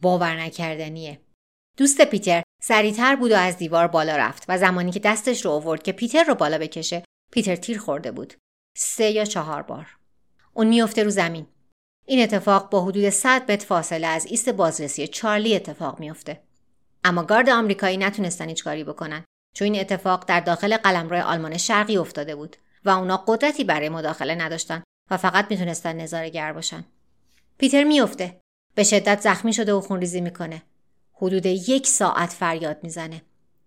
[0.02, 1.20] باور نکردنیه.
[1.78, 5.84] دوست پیتر سریعتر بود و از دیوار بالا رفت و زمانی که دستش رو آورد
[5.84, 8.34] که پیتر رو بالا بکشه پیتر تیر خورده بود.
[8.78, 9.98] سه یا چهار بار.
[10.54, 11.48] اون میفته رو زمین.
[12.06, 16.44] این اتفاق با حدود 100 متر فاصله از ایست بازرسی چارلی اتفاق میافته.
[17.04, 21.98] اما گارد آمریکایی نتونستن هیچ کاری بکنن چون این اتفاق در داخل قلمرو آلمان شرقی
[21.98, 26.86] افتاده بود و اونا قدرتی برای مداخله نداشتن و فقط می‌تونستن نظارهگر باشن.
[27.58, 28.42] پیتر میفته
[28.76, 30.63] به شدت زخمی شده و خونریزی می‌کنه.
[31.22, 33.22] حدود یک ساعت فریاد می‌زنه.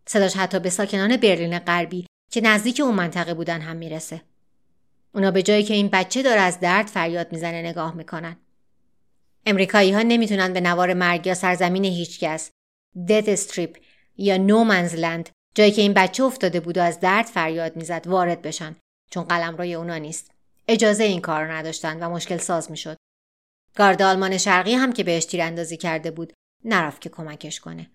[0.06, 4.22] صداش حتی به ساکنان برلین غربی که نزدیک اون منطقه بودن هم می‌رسه.
[5.14, 8.36] اونا به جایی که این بچه داره از درد فریاد می‌زنه نگاه می‌کنن.
[9.46, 12.50] امریکایی ها نمی‌تونن به نوار مرگ یا سرزمین هیچکس
[13.08, 13.76] دت استریپ
[14.16, 18.76] یا نومنزلند جایی که این بچه افتاده بود و از درد فریاد می‌زد وارد بشن
[19.10, 20.30] چون قلم روی اونا نیست
[20.68, 22.96] اجازه این کار نداشتن و مشکل ساز می‌شد
[23.76, 26.32] گارد آلمان شرقی هم که بهش تیراندازی کرده بود
[26.64, 27.90] نرفت که کمکش کنه.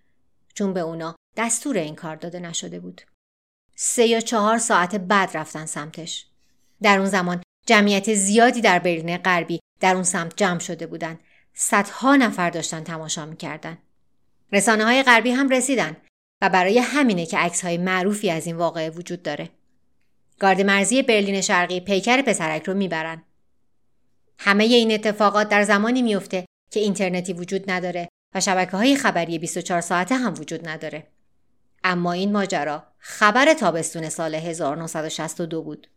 [0.54, 3.02] چون به اونا دستور این کار داده نشده بود.
[3.76, 6.26] سه یا چهار ساعت بعد رفتن سمتش.
[6.82, 11.20] در اون زمان جمعیت زیادی در برلین غربی در اون سمت جمع شده بودند
[11.54, 13.78] صدها نفر داشتن تماشا می‌کردن.
[14.52, 15.98] رسانه های غربی هم رسیدن
[16.42, 19.50] و برای همینه که عکس های معروفی از این واقعه وجود داره.
[20.40, 23.24] گارد مرزی برلین شرقی پیکر پسرک رو می‌برن.
[24.40, 29.82] همه این اتفاقات در زمانی میفته که اینترنتی وجود نداره و شبکه های خبری 24
[29.82, 31.08] ساعته هم وجود نداره.
[31.84, 35.88] اما این ماجرا خبر تابستون سال 1962 بود.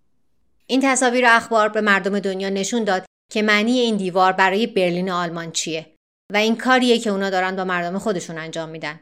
[0.67, 5.53] این تصاویر اخبار به مردم دنیا نشون داد که معنی این دیوار برای برلین آلمان
[5.53, 5.95] چیه
[6.33, 9.01] و این کاریه که اونا دارن با مردم خودشون انجام میدن.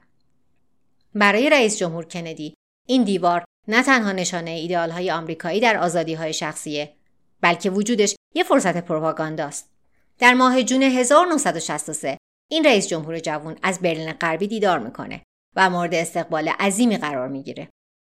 [1.14, 2.54] برای رئیس جمهور کندی
[2.88, 6.92] این دیوار نه تنها نشانه ایدئال های آمریکایی در آزادی های شخصیه
[7.40, 9.70] بلکه وجودش یه فرصت پروپاگانداست.
[10.18, 12.18] در ماه جون 1963
[12.50, 15.22] این رئیس جمهور جوان از برلین غربی دیدار می‌کنه
[15.56, 17.68] و مورد استقبال عظیمی قرار می‌گیره.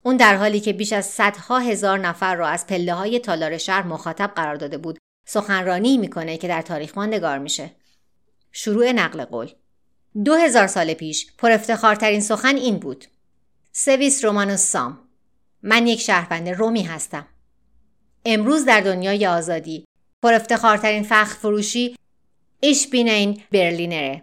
[0.04, 3.86] اون در حالی که بیش از صدها هزار نفر را از پله های تالار شهر
[3.86, 7.70] مخاطب قرار داده بود سخنرانی می‌کنه که در تاریخ ماندگار میشه.
[8.52, 9.50] شروع نقل قول
[10.24, 13.04] دو هزار سال پیش پر افتخارترین سخن این بود.
[13.72, 14.98] سویس رومانوس سام
[15.62, 17.26] من یک شهروند رومی هستم.
[18.24, 19.84] امروز در دنیای آزادی
[20.22, 21.96] پر افتخارترین فخر فروشی
[22.60, 24.22] ایش بینین برلینره.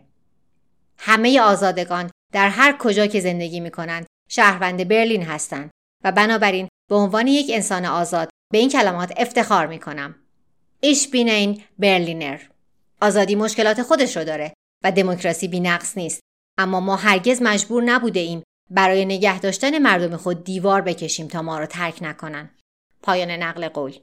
[0.98, 5.70] همه آزادگان در هر کجا که زندگی می کنند شهروند برلین هستند
[6.04, 10.16] و بنابراین به عنوان یک انسان آزاد به این کلمات افتخار می کنم.
[10.80, 12.40] ایش بینین برلینر.
[13.02, 16.20] آزادی مشکلات خودش رو داره و دموکراسی بینقص نیست
[16.58, 21.60] اما ما هرگز مجبور نبوده ایم برای نگه داشتن مردم خود دیوار بکشیم تا ما
[21.60, 22.50] را ترک نکنن
[23.02, 23.94] پایان نقل قول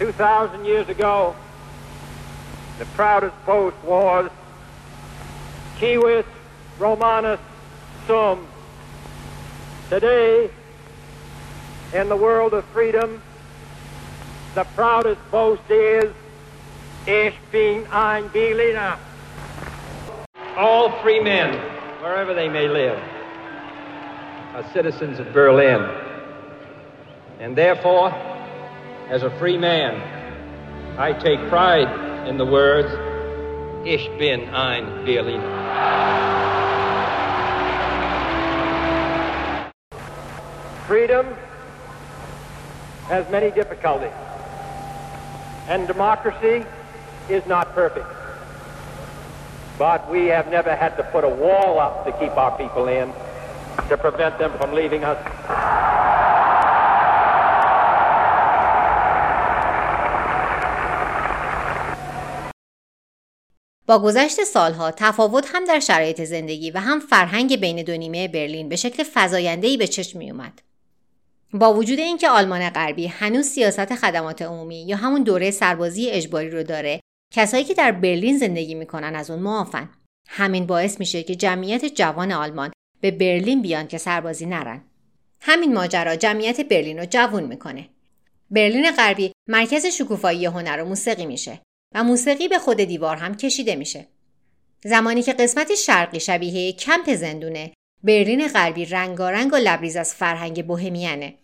[0.00, 1.47] 2000 years ago
[2.78, 4.30] the proudest boast was
[5.78, 6.24] Kiwis
[6.78, 7.40] Romanus
[8.06, 8.46] Sum
[9.88, 10.50] Today
[11.94, 13.22] in the world of freedom
[14.54, 16.12] the proudest boast is
[17.06, 18.98] Ich bin ein Berliner.
[20.56, 21.54] All free men,
[22.02, 22.98] wherever they may live,
[24.54, 25.88] are citizens of Berlin.
[27.38, 28.10] And therefore,
[29.08, 30.02] as a free man,
[30.98, 32.92] I take pride in the words,
[33.86, 35.40] Ich bin ein Berliner.
[40.86, 41.26] Freedom
[43.08, 44.12] has many difficulties,
[45.68, 46.66] and democracy
[47.30, 48.06] is not perfect.
[49.78, 53.10] But we have never had to put a wall up to keep our people in,
[53.88, 55.87] to prevent them from leaving us.
[63.88, 68.68] با گذشت سالها تفاوت هم در شرایط زندگی و هم فرهنگ بین دو نیمه برلین
[68.68, 70.62] به شکل فزاینده‌ای به چشم می اومد.
[71.52, 76.62] با وجود اینکه آلمان غربی هنوز سیاست خدمات عمومی یا همون دوره سربازی اجباری رو
[76.62, 77.00] داره
[77.34, 79.90] کسایی که در برلین زندگی می‌کنن از اون معافن.
[80.28, 84.84] همین باعث میشه که جمعیت جوان آلمان به برلین بیان که سربازی نرن.
[85.40, 87.88] همین ماجرا جمعیت برلین رو جوون می‌کنه.
[88.50, 91.60] برلین غربی مرکز شکوفایی هنر و موسیقی میشه.
[91.94, 94.06] و موسیقی به خود دیوار هم کشیده میشه.
[94.84, 97.72] زمانی که قسمت شرقی شبیه کمپ زندونه
[98.02, 101.34] برلین غربی رنگارنگ و لبریز از فرهنگ بوهمیانه.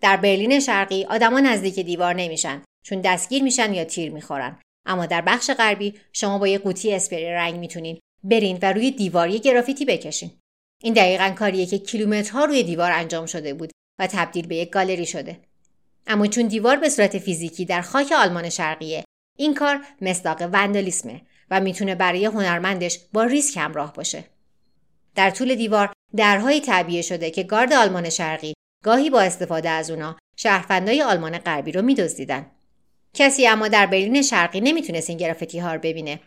[0.00, 4.60] در برلین شرقی آدما نزدیک دیوار نمیشن چون دستگیر میشن یا تیر می‌خورن.
[4.86, 9.28] اما در بخش غربی شما با یه قوطی اسپری رنگ می‌تونین برین و روی دیوار
[9.28, 10.30] یه گرافیتی بکشین.
[10.82, 15.06] این دقیقا کاریه که کیلومترها روی دیوار انجام شده بود و تبدیل به یک گالری
[15.06, 15.40] شده.
[16.06, 19.04] اما چون دیوار به صورت فیزیکی در خاک آلمان شرقیه
[19.36, 21.20] این کار مصداق وندالیسمه
[21.50, 24.24] و می‌تونه برای هنرمندش با ریسک همراه باشه.
[25.14, 30.16] در طول دیوار درهایی تعبیه شده که گارد آلمان شرقی گاهی با استفاده از اونا
[30.36, 32.46] شهروندای آلمان غربی رو میدزدیدن.
[33.14, 36.20] کسی اما در برلین شرقی نمی‌تونست این گرافیتی ها رو ببینه.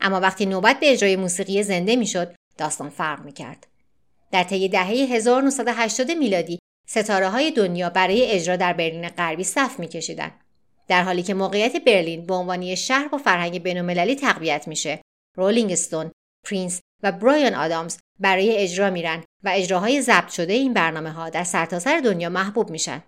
[0.00, 3.66] اما وقتی نوبت به اجرای موسیقی زنده می‌شد داستان فرق می‌کرد.
[4.32, 6.58] در طی دهه 1980 میلادی
[6.88, 10.43] ستاره های دنیا برای اجرا در برلین غربی صف میکشیدند
[10.88, 15.00] در حالی که موقعیت برلین به عنوان شهر با فرهنگ بینالمللی تقویت میشه
[15.36, 16.12] رولینگ استون
[16.46, 21.44] پرینس و برایان آدامز برای اجرا میرن و اجراهای ضبط شده این برنامه ها در
[21.44, 23.02] سرتاسر دنیا محبوب میشن.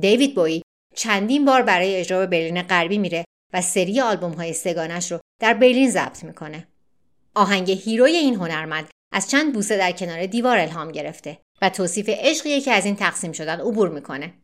[0.00, 0.62] دیوید بوی
[0.96, 5.54] چندین بار برای اجرا به برلین غربی میره و سری آلبوم های سگانش رو در
[5.54, 6.66] برلین ضبط می‌کنه.
[7.34, 12.60] آهنگ هیروی این هنرمند از چند بوسه در کنار دیوار الهام گرفته و توصیف عشقیه
[12.60, 14.34] که از این تقسیم شدن عبور می‌کنه.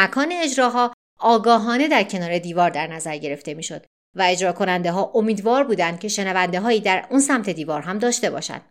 [0.00, 3.86] مکان اجراها آگاهانه در کنار دیوار در نظر گرفته می‌شد
[4.16, 8.30] و اجرا کننده ها امیدوار بودند که شنونده هایی در اون سمت دیوار هم داشته
[8.30, 8.62] باشند.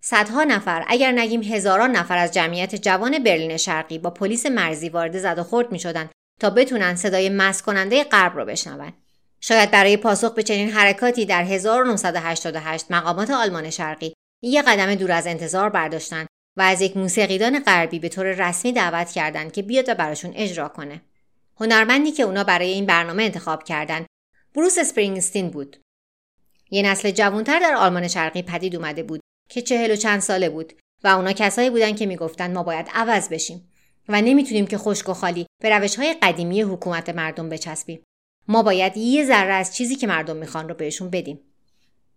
[0.00, 5.18] صدها نفر اگر نگیم هزاران نفر از جمعیت جوان برلین شرقی با پلیس مرزی وارد
[5.18, 6.10] زد و خورد می شدن
[6.40, 8.92] تا بتونن صدای مس کننده غرب رو بشنوند.
[9.40, 15.26] شاید برای پاسخ به چنین حرکاتی در 1988 مقامات آلمان شرقی یه قدم دور از
[15.26, 16.26] انتظار برداشتن
[16.56, 20.68] و از یک موسیقیدان غربی به طور رسمی دعوت کردند که بیاد و براشون اجرا
[20.68, 21.02] کنه.
[21.60, 24.06] هنرمندی که اونا برای این برنامه انتخاب کردن
[24.54, 25.76] بروس اسپرینگستین بود.
[26.70, 30.72] یه نسل جوانتر در آلمان شرقی پدید اومده بود که چهل و چند ساله بود
[31.04, 33.68] و اونا کسایی بودن که می‌گفتن ما باید عوض بشیم
[34.08, 38.02] و نمی‌تونیم که خشک و خالی به روش های قدیمی حکومت مردم بچسبیم.
[38.48, 41.40] ما باید یه ذره از چیزی که مردم می‌خوان رو بهشون بدیم.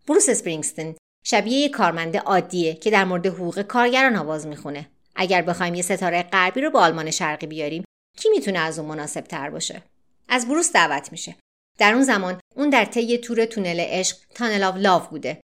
[0.08, 0.96] بروس اسپرینگستین
[1.30, 4.90] شبیه یه کارمند عادیه که در مورد حقوق کارگران آواز می‌خونه.
[5.16, 7.84] اگر بخوایم یه ستاره غربی رو به آلمان شرقی بیاریم
[8.18, 9.84] کی می‌تونه از اون مناسب تر باشه؟
[10.30, 11.36] از بروس دعوت میشه.
[11.78, 15.42] در اون زمان اون در طی تور تونل عشق Tunnel of Love بوده.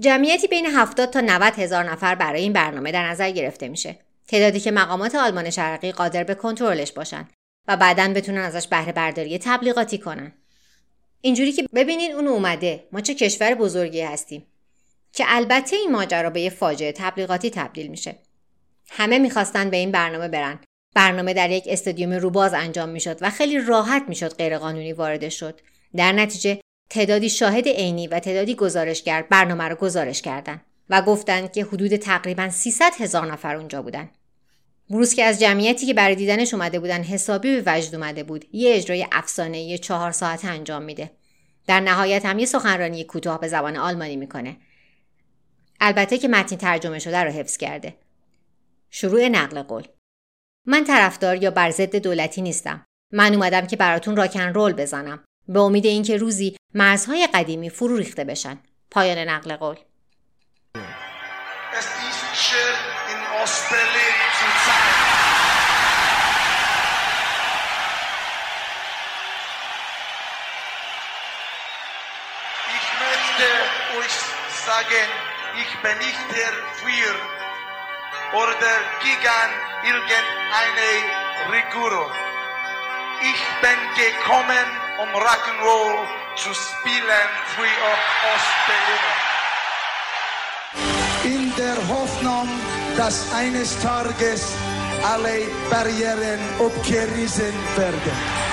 [0.00, 3.98] جمعیتی بین 70 تا 90 هزار نفر برای این برنامه در نظر گرفته میشه.
[4.28, 7.28] تعدادی که مقامات آلمان شرقی قادر به کنترلش باشن
[7.68, 10.32] و بعدا بتونن ازش بهره برداری تبلیغاتی کنن.
[11.20, 12.88] اینجوری که ببینین اون اومده.
[12.92, 14.46] ما چه کشور بزرگی هستیم.
[15.14, 18.18] که البته این ماجرا به یه فاجعه تبلیغاتی تبدیل میشه.
[18.90, 20.58] همه می‌خواستن به این برنامه برن.
[20.94, 25.60] برنامه در یک استادیوم روباز انجام می‌شد و خیلی راحت می‌شد غیرقانونی وارد شد.
[25.96, 26.60] در نتیجه
[26.90, 30.60] تعدادی شاهد عینی و تعدادی گزارشگر برنامه رو گزارش کردند
[30.90, 34.10] و گفتند که حدود تقریبا 300 هزار نفر اونجا بودن.
[34.90, 38.74] بروس که از جمعیتی که برای دیدنش اومده بودن حسابی به وجد اومده بود یه
[38.74, 41.10] اجرای افسانه چهار ساعته انجام میده.
[41.66, 44.56] در نهایت هم یه سخنرانی کوتاه به زبان آلمانی می‌کنه.
[45.86, 47.94] البته که متنی ترجمه شده رو حفظ کرده.
[48.90, 49.86] شروع نقل قول
[50.66, 52.84] من طرفدار یا بر ضد دولتی نیستم.
[53.12, 55.24] من اومدم که براتون راکن رول بزنم.
[55.48, 58.58] به امید اینکه روزی مرزهای قدیمی فرو ریخته بشن.
[58.90, 59.76] پایان نقل قول.
[75.56, 77.28] Ich bin nicht der Führer
[78.32, 79.50] oder gegen
[79.84, 80.90] irgendeine
[81.50, 82.10] Regierung.
[83.22, 84.66] Ich bin gekommen,
[85.00, 87.74] um Rock'n'Roll zu spielen für
[88.34, 89.14] Ostberliner.
[91.24, 92.48] In der Hoffnung,
[92.96, 94.52] dass eines Tages
[95.04, 98.43] alle Barrieren abgerissen werden.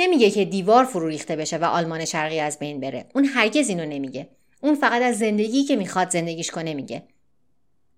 [0.00, 3.06] نمیگه که دیوار فرو ریخته بشه و آلمان شرقی از بین بره.
[3.14, 4.28] اون هرگز اینو نمیگه.
[4.60, 7.02] اون فقط از زندگی که می‌خواد زندگیش کنه میگه.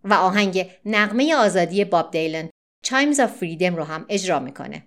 [0.04, 2.50] و آهنگ نقمه آزادی باب دیلن
[2.84, 4.82] چایمز آف فریدم رو هم اجرا می‌کنه.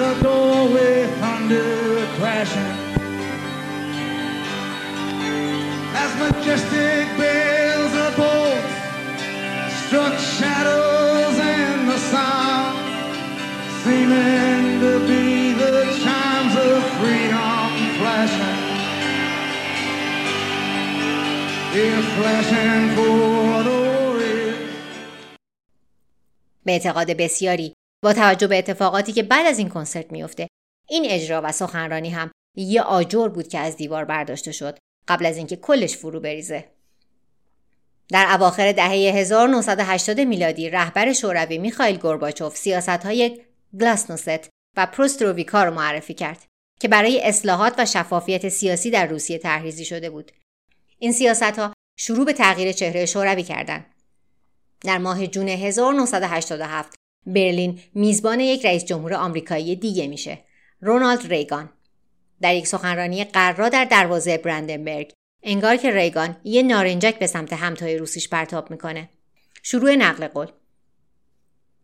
[0.00, 1.79] The doorway, thunder.
[2.40, 2.72] Crashing.
[6.02, 8.64] As majestic bells of bold
[9.82, 12.78] struck shadows in the sound,
[13.82, 17.68] seeming to be the chimes of freedom
[17.98, 18.60] flashing.
[21.74, 23.80] They're flashing for the
[26.64, 30.48] به اعتقاد بسیاری با توجه به اتفاقاتی که بعد از این کنسرت میفته
[30.90, 34.78] این اجرا و سخنرانی هم یه آجر بود که از دیوار برداشته شد
[35.08, 36.64] قبل از اینکه کلش فرو بریزه
[38.08, 43.40] در اواخر دهه 1980 میلادی رهبر شوروی میخائیل گورباچوف سیاست های
[43.80, 46.44] گلاسنوست و پروستروویکا رو معرفی کرد
[46.80, 50.32] که برای اصلاحات و شفافیت سیاسی در روسیه تحریزی شده بود.
[50.98, 53.86] این سیاست ها شروع به تغییر چهره شوروی کردند.
[54.84, 56.94] در ماه جون 1987
[57.26, 60.44] برلین میزبان یک رئیس جمهور آمریکایی دیگه میشه
[60.82, 61.68] رونالد ریگان.
[62.40, 65.12] در یک سخنرانی قرا در دروازه برندنبرگ
[65.42, 69.08] انگار که ریگان یه نارنجک به سمت همتای روسیش پرتاب می‌کنه.
[69.62, 70.46] شروع نقل قول.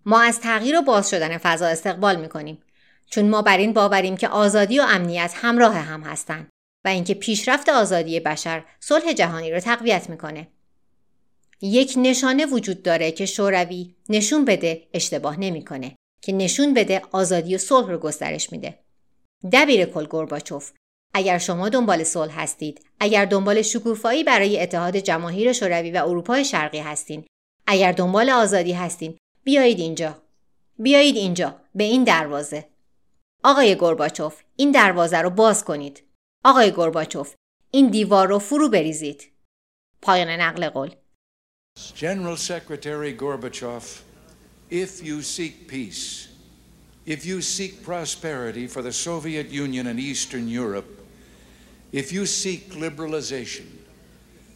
[0.07, 2.63] ما از تغییر و باز شدن فضا استقبال می‌کنیم
[3.11, 6.49] چون ما بر این باوریم که آزادی و امنیت همراه هم هستند
[6.85, 10.49] و اینکه پیشرفت آزادی بشر صلح جهانی رو تقویت می‌کنه.
[11.61, 17.59] یک نشانه وجود داره که شوروی نشون بده اشتباه نمی‌کنه که نشون بده آزادی و
[17.59, 18.79] صلح رو گسترش میده.
[19.53, 20.73] دبیر کل گورباچوف
[21.15, 26.79] اگر شما دنبال صلح هستید اگر دنبال شکوفایی برای اتحاد جماهیر شوروی و اروپای شرقی
[26.79, 27.27] هستین
[27.67, 30.23] اگر دنبال آزادی هستین بیایید اینجا.
[30.79, 32.69] بیایید اینجا به این دروازه.
[33.45, 36.03] آقای گورباچوف این دروازه رو باز کنید.
[36.45, 37.35] آقای گورباچوف
[37.71, 39.33] این دیوار رو فرو بریزید.
[40.03, 40.91] پایان نقل قول.
[41.79, 43.85] General Secretary Gorbachev,
[44.71, 46.29] if you seek peace,
[47.07, 51.05] if you seek prosperity for the Soviet Union and Eastern Europe,
[51.93, 53.67] if you seek liberalization,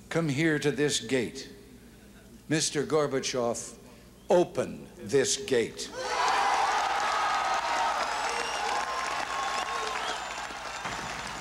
[0.08, 1.48] come here to this gate.
[2.50, 2.84] Mr.
[2.84, 3.74] Gorbachev,
[4.28, 5.88] open this gate.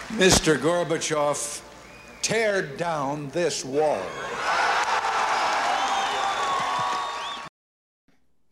[0.09, 0.57] Mr.
[0.57, 1.61] Gorbachev,
[2.21, 4.05] tear down this wall.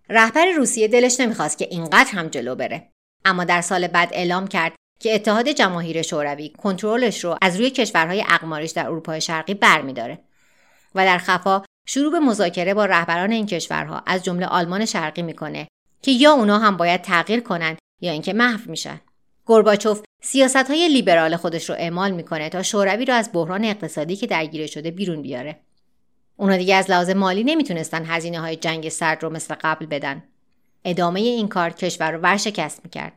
[0.10, 2.90] رهبر روسیه دلش نمی‌خواست که اینقدر هم جلو بره
[3.26, 8.24] اما در سال بعد اعلام کرد که اتحاد جماهیر شوروی کنترلش رو از روی کشورهای
[8.30, 10.20] اقماریش در اروپای شرقی برمیداره
[10.96, 15.68] و در خفا شروع به مذاکره با رهبران این کشورها از جمله آلمان شرقی می‌کنه
[16.02, 19.02] که یا اونا هم باید تغییر کنند یا اینکه محو میشن
[19.46, 24.28] گورباچوف سیاست های لیبرال خودش رو اعمال می‌کنه تا شوروی رو از بحران اقتصادی که
[24.28, 25.60] درگیر شده بیرون بیاره.
[26.38, 30.24] اونا دیگه از لحاظ مالی نمی‌تونستن هزینه های جنگ سرد رو مثل قبل بدن.
[30.86, 33.14] ادامه این کار کشور رو ورشکست می‌کرد.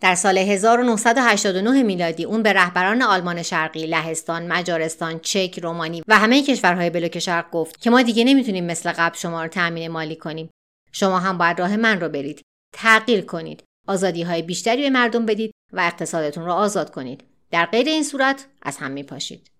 [0.00, 6.42] در سال 1989 میلادی اون به رهبران آلمان شرقی، لهستان، مجارستان، چک، رومانی و همه
[6.42, 10.50] کشورهای بلوک شرق گفت که ما دیگه نمی‌تونیم مثل قبل شما رو تأمین مالی کنیم.
[10.92, 12.42] شما هم باید راه من رو برید.
[12.74, 13.62] تغییر کنید.
[13.88, 17.24] آزادی های بیشتری به مردم بدید و اقتصادتون را آزاد کنید.
[17.50, 19.50] در غیر این صورت از هم می پاشید.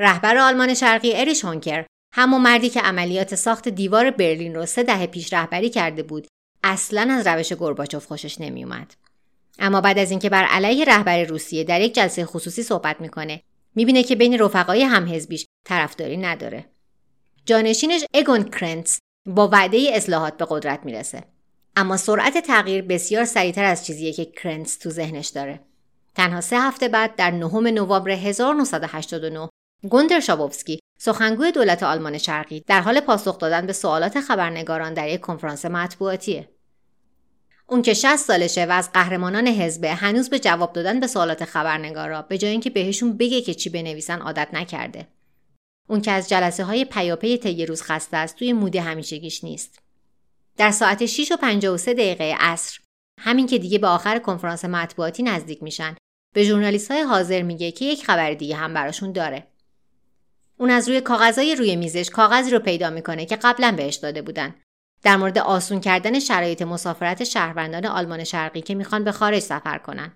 [0.00, 5.06] رهبر آلمان شرقی اریش هونکر همون مردی که عملیات ساخت دیوار برلین رو سه دهه
[5.06, 6.26] پیش رهبری کرده بود
[6.64, 8.94] اصلا از روش گرباچوف خوشش نمیومد
[9.58, 13.42] اما بعد از اینکه بر علیه رهبر روسیه در یک جلسه خصوصی صحبت می‌کنه
[13.74, 16.64] می‌بینه که بین رفقای همحزبیش طرفداری نداره.
[17.46, 21.24] جانشینش اگون کرنتس با وعده اصلاحات به قدرت می‌رسه.
[21.76, 25.60] اما سرعت تغییر بسیار سریعتر از چیزیه که کرنتس تو ذهنش داره.
[26.14, 29.48] تنها سه هفته بعد در نهم نوامبر 1989
[29.88, 35.20] گوندر شابوفسکی سخنگوی دولت آلمان شرقی در حال پاسخ دادن به سوالات خبرنگاران در یک
[35.20, 36.48] کنفرانس مطبوعاتیه
[37.66, 42.22] اون که 60 سالشه و از قهرمانان حزبه هنوز به جواب دادن به سوالات خبرنگارا
[42.22, 45.08] به جای اینکه بهشون بگه که چی بنویسن عادت نکرده.
[45.88, 49.78] اون که از جلسه های پیاپی طی روز خسته است توی مود همیشگیش نیست.
[50.56, 52.78] در ساعت 6 و 53 دقیقه عصر
[53.20, 55.96] همین که دیگه به آخر کنفرانس مطبوعاتی نزدیک میشن
[56.34, 59.49] به ژورنالیست های حاضر میگه که یک خبر دیگه هم براشون داره.
[60.60, 64.54] اون از روی کاغذهای روی میزش کاغذی رو پیدا می‌کنه که قبلا بهش داده بودن.
[65.02, 70.12] در مورد آسون کردن شرایط مسافرت شهروندان آلمان شرقی که می‌خوان به خارج سفر کنن.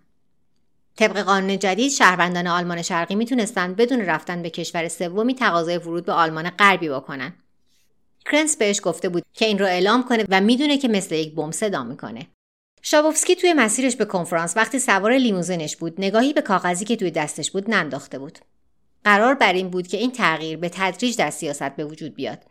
[0.97, 6.13] طبق قانون جدید شهروندان آلمان شرقی می‌تونستند بدون رفتن به کشور سومی تقاضای ورود به
[6.13, 7.33] آلمان غربی بکنن.
[8.27, 11.53] کرنس بهش گفته بود که این رو اعلام کنه و می‌دونه که مثل یک بمب
[11.53, 12.27] صدا می‌کنه.
[12.83, 17.51] شابوفسکی توی مسیرش به کنفرانس وقتی سوار لیموزینش بود نگاهی به کاغذی که توی دستش
[17.51, 18.39] بود ننداخته بود.
[19.05, 22.45] قرار بر این بود که این تغییر به تدریج در سیاست به وجود بیاد.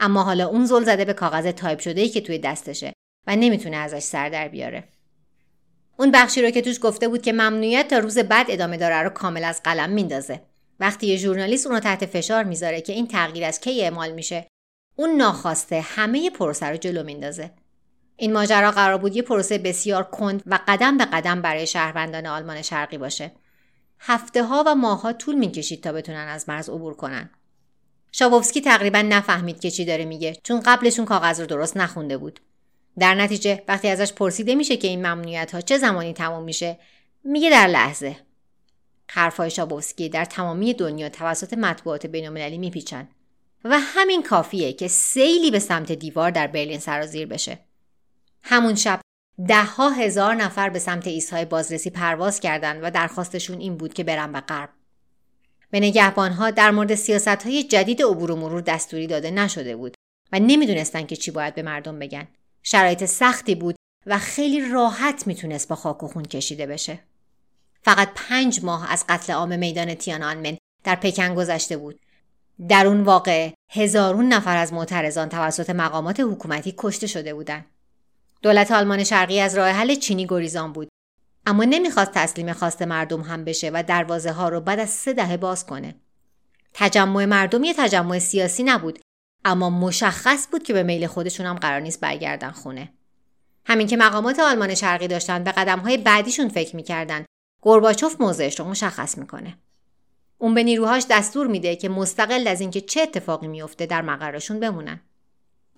[0.00, 2.92] اما حالا اون زل زده به کاغذ تایپ شده ای که توی دستشه
[3.26, 4.84] و نمی‌تونه ازش سر در بیاره.
[5.96, 9.10] اون بخشی رو که توش گفته بود که ممنوعیت تا روز بعد ادامه داره رو
[9.10, 10.40] کامل از قلم میندازه.
[10.80, 14.46] وقتی یه ژورنالیست اون رو تحت فشار می‌ذاره که این تغییر از کی اعمال میشه
[14.96, 17.50] اون ناخواسته همه پروسه رو جلو میندازه.
[18.16, 22.62] این ماجرا قرار بود یه پروسه بسیار کند و قدم به قدم برای شهروندان آلمان
[22.62, 23.32] شرقی باشه.
[24.00, 27.30] هفته ها و ماهها طول می‌کشید تا بتونن از مرز عبور کنن.
[28.12, 32.40] شابوفسکی تقریبا نفهمید که چی داره میگه چون قبلشون کاغذ رو درست نخونده بود.
[32.98, 36.78] در نتیجه وقتی ازش پرسیده میشه که این ممنوعیت ها چه زمانی تمام میشه
[37.24, 38.16] میگه در لحظه.
[39.10, 43.08] حرفهای شابوفسکی در تمامی دنیا توسط مطبوعات بینالمللی میپیچن.
[43.64, 47.58] و همین کافیه که سیلی به سمت دیوار در برلین سرازیر بشه.
[48.42, 49.00] همون شب
[49.48, 54.32] دهها هزار نفر به سمت ایستهای بازرسی پرواز کردند و درخواستشون این بود که برن
[54.32, 54.70] به غرب.
[55.70, 59.94] به نگهبانها در مورد سیاست های جدید عبور و مرور دستوری داده نشده بود
[60.32, 62.28] و نمی‌دونستن که چی باید به مردم بگن.
[62.62, 63.74] شرایط سختی بود
[64.06, 66.98] و خیلی راحت می‌تونست با خاک و خون کشیده بشه.
[67.82, 72.00] فقط پنج ماه از قتل عام میدان تیانانمن در پکن گذشته بود.
[72.68, 77.64] در اون واقع هزارون نفر از معترضان توسط مقامات حکومتی کشته شده بودند.
[78.42, 80.88] دولت آلمان شرقی از راه حل چینی گریزان بود.
[81.46, 85.36] اما نمی‌خواست تسلیم خواست مردم هم بشه و دروازه ها رو بعد از سه دهه
[85.36, 85.94] باز کنه.
[86.74, 88.98] تجمع مردم یه تجمع سیاسی نبود
[89.44, 92.92] اما مشخص بود که به میل خودشون هم قرار نیست برگردن خونه.
[93.64, 97.24] همین که مقامات آلمان شرقی داشتن به قدم های بعدیشون فکر می‌کردن
[97.62, 99.58] گرباچوف موضعش رو مشخص می‌کنه.
[100.38, 105.00] اون به نیروهاش دستور میده که مستقل از اینکه چه اتفاقی میفته در مقرشون بمونن.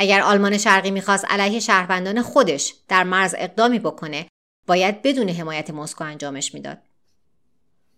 [0.03, 4.27] اگر آلمان شرقی می‌خواست علیه شهروندان خودش در مرز اقدامی بکنه
[4.67, 6.79] باید بدون حمایت مسکو انجامش می‌داد.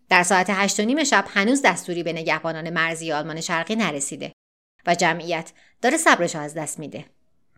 [0.09, 4.32] در ساعت هشت و نیم شب هنوز دستوری به نگهبانان مرزی آلمان شرقی نرسیده
[4.86, 5.52] و جمعیت
[5.82, 7.05] داره صبرش از دست میده.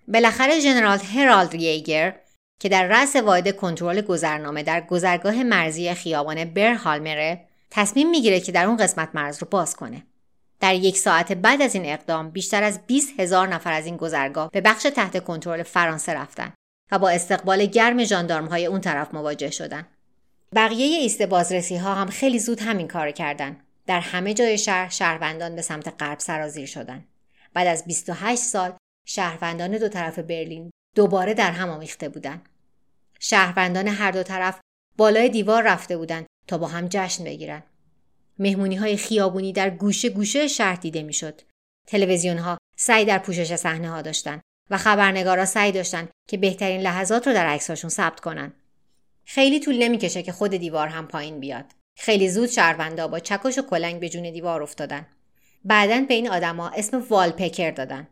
[0.08, 2.20] بالاخره ژنرال هرالد ییگر
[2.60, 8.66] که در رأس واحد کنترل گذرنامه در گذرگاه مرزی خیابان برهالمره تصمیم می‌گیره که در
[8.66, 10.06] اون قسمت مرز رو باز کنه.
[10.60, 14.50] در یک ساعت بعد از این اقدام بیشتر از 20 هزار نفر از این گذرگاه
[14.50, 16.52] به بخش تحت کنترل فرانسه رفتن
[16.92, 19.86] و با استقبال گرم ژاندارم های اون طرف مواجه شدن.
[20.54, 23.56] بقیه ایست بازرسی ها هم خیلی زود همین کار کردن.
[23.86, 27.04] در همه جای شهر شهروندان به سمت غرب سرازیر شدن.
[27.54, 28.76] بعد از 28 سال
[29.06, 32.48] شهروندان دو طرف برلین دوباره در هم آمیخته بودند.
[33.20, 34.60] شهروندان هر دو طرف
[34.96, 37.62] بالای دیوار رفته بودند تا با هم جشن بگیرن.
[38.38, 41.40] مهمونی های خیابونی در گوشه گوشه شهر دیده می‌شد.
[41.86, 47.26] تلویزیون ها سعی در پوشش صحنه ها داشتن و خبرنگارا سعی داشتن که بهترین لحظات
[47.26, 48.52] رو در عکساشون ثبت کنن.
[49.24, 51.64] خیلی طول نمی‌کشه که خود دیوار هم پایین بیاد.
[51.98, 55.06] خیلی زود شهروندا با چکش و کلنگ به جون دیوار افتادن.
[55.64, 58.08] بعدا به این آدما اسم والپکر دادن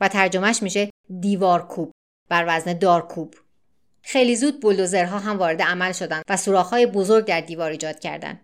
[0.00, 1.92] و ترجمهش میشه دیوار کوب
[2.30, 3.34] بر وزن دارکوب.
[4.02, 8.40] خیلی زود بولدوزرها هم وارد عمل شدند و سوراخ‌های بزرگ در دیوار ایجاد کردند.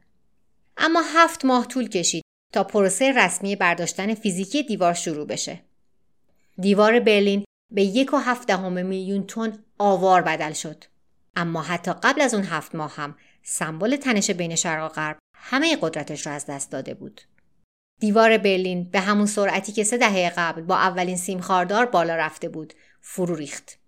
[0.78, 5.60] اما هفت ماه طول کشید تا پروسه رسمی برداشتن فیزیکی دیوار شروع بشه.
[6.58, 10.84] دیوار برلین به یک و هفت دهم میلیون تن آوار بدل شد.
[11.36, 15.78] اما حتی قبل از اون هفت ماه هم سمبل تنش بین شرق و غرب همه
[15.80, 17.20] قدرتش را از دست داده بود.
[18.00, 22.48] دیوار برلین به همون سرعتی که سه دهه قبل با اولین سیم خاردار بالا رفته
[22.48, 23.78] بود فرو ریخت.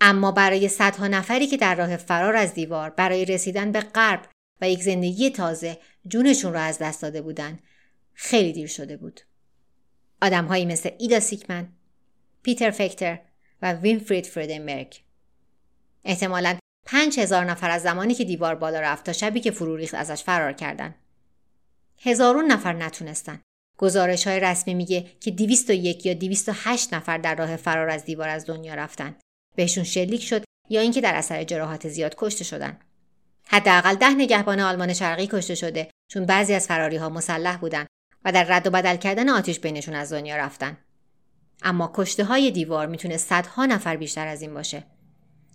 [0.00, 4.28] اما برای صدها نفری که در راه فرار از دیوار برای رسیدن به غرب
[4.60, 7.58] و یک زندگی تازه جونشون را از دست داده بودند
[8.14, 9.20] خیلی دیر شده بود.
[10.22, 11.68] آدمهایی مثل ایدا سیکمن،
[12.42, 13.18] پیتر فکتر
[13.62, 15.02] و وینفرید فردنبرگ.
[16.04, 19.94] احتمالا پنج هزار نفر از زمانی که دیوار بالا رفت تا شبی که فرو ریخت
[19.94, 20.94] ازش فرار کردن.
[21.98, 23.40] هزارون نفر نتونستن.
[23.78, 28.46] گزارش های رسمی میگه که 201 یا 208 نفر در راه فرار از دیوار از
[28.46, 29.16] دنیا رفتن.
[29.56, 32.78] بهشون شلیک شد یا اینکه در اثر جراحات زیاد کشته شدن.
[33.46, 37.86] حداقل ده نگهبان آلمان شرقی کشته شده چون بعضی از فراری ها مسلح بودن
[38.24, 40.76] و در رد و بدل کردن آتیش بینشون از دنیا رفتن.
[41.62, 44.84] اما کشته های دیوار می‌تونه صدها نفر بیشتر از این باشه.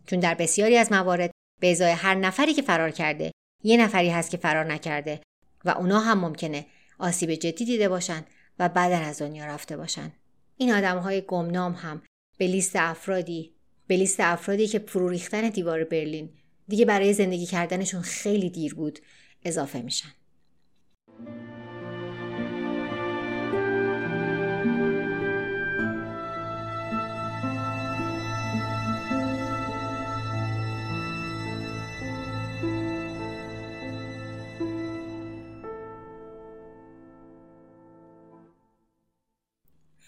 [0.06, 1.32] چون در بسیاری از موارد
[1.62, 3.32] به ازای هر نفری که فرار کرده
[3.64, 5.22] یه نفری هست که فرار نکرده
[5.66, 6.66] و اونا هم ممکنه
[7.00, 8.26] آسیب جدی دیده باشن
[8.60, 10.12] و بعدا از دنیا رفته باشن.
[10.58, 12.02] این آدم های گمنام هم
[12.38, 13.56] به لیست افرادی
[13.88, 16.30] به لیست افرادی که فرو ریختن دیوار برلین
[16.70, 19.00] دیگه برای زندگی کردنشون خیلی دیر بود
[19.44, 20.10] اضافه میشن.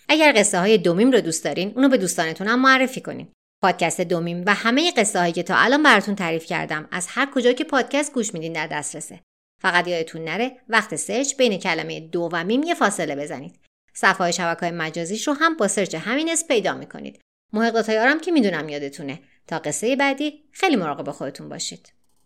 [0.10, 3.28] اگر قصه های دومیم رو دوست دارین اونو به دوستانتون هم معرفی کنین
[3.62, 7.54] پادکست دومیم و همه قصه هایی که تا الان براتون تعریف کردم از هر کجا
[7.54, 9.20] که پادکست گوش میدین در دسترسه.
[9.62, 13.60] فقط یادتون نره وقت search بین کلمه دو و میم یه فاصله بزنید.
[13.94, 17.22] صفحه های شبکه های مجازیش رو هم با search همین اسم پیدا می‌کنید.
[17.54, 19.20] محق که می‌دونم یادتونه.
[19.48, 21.94] تا قصه بعدی خیلی مراقب خودتون باشید.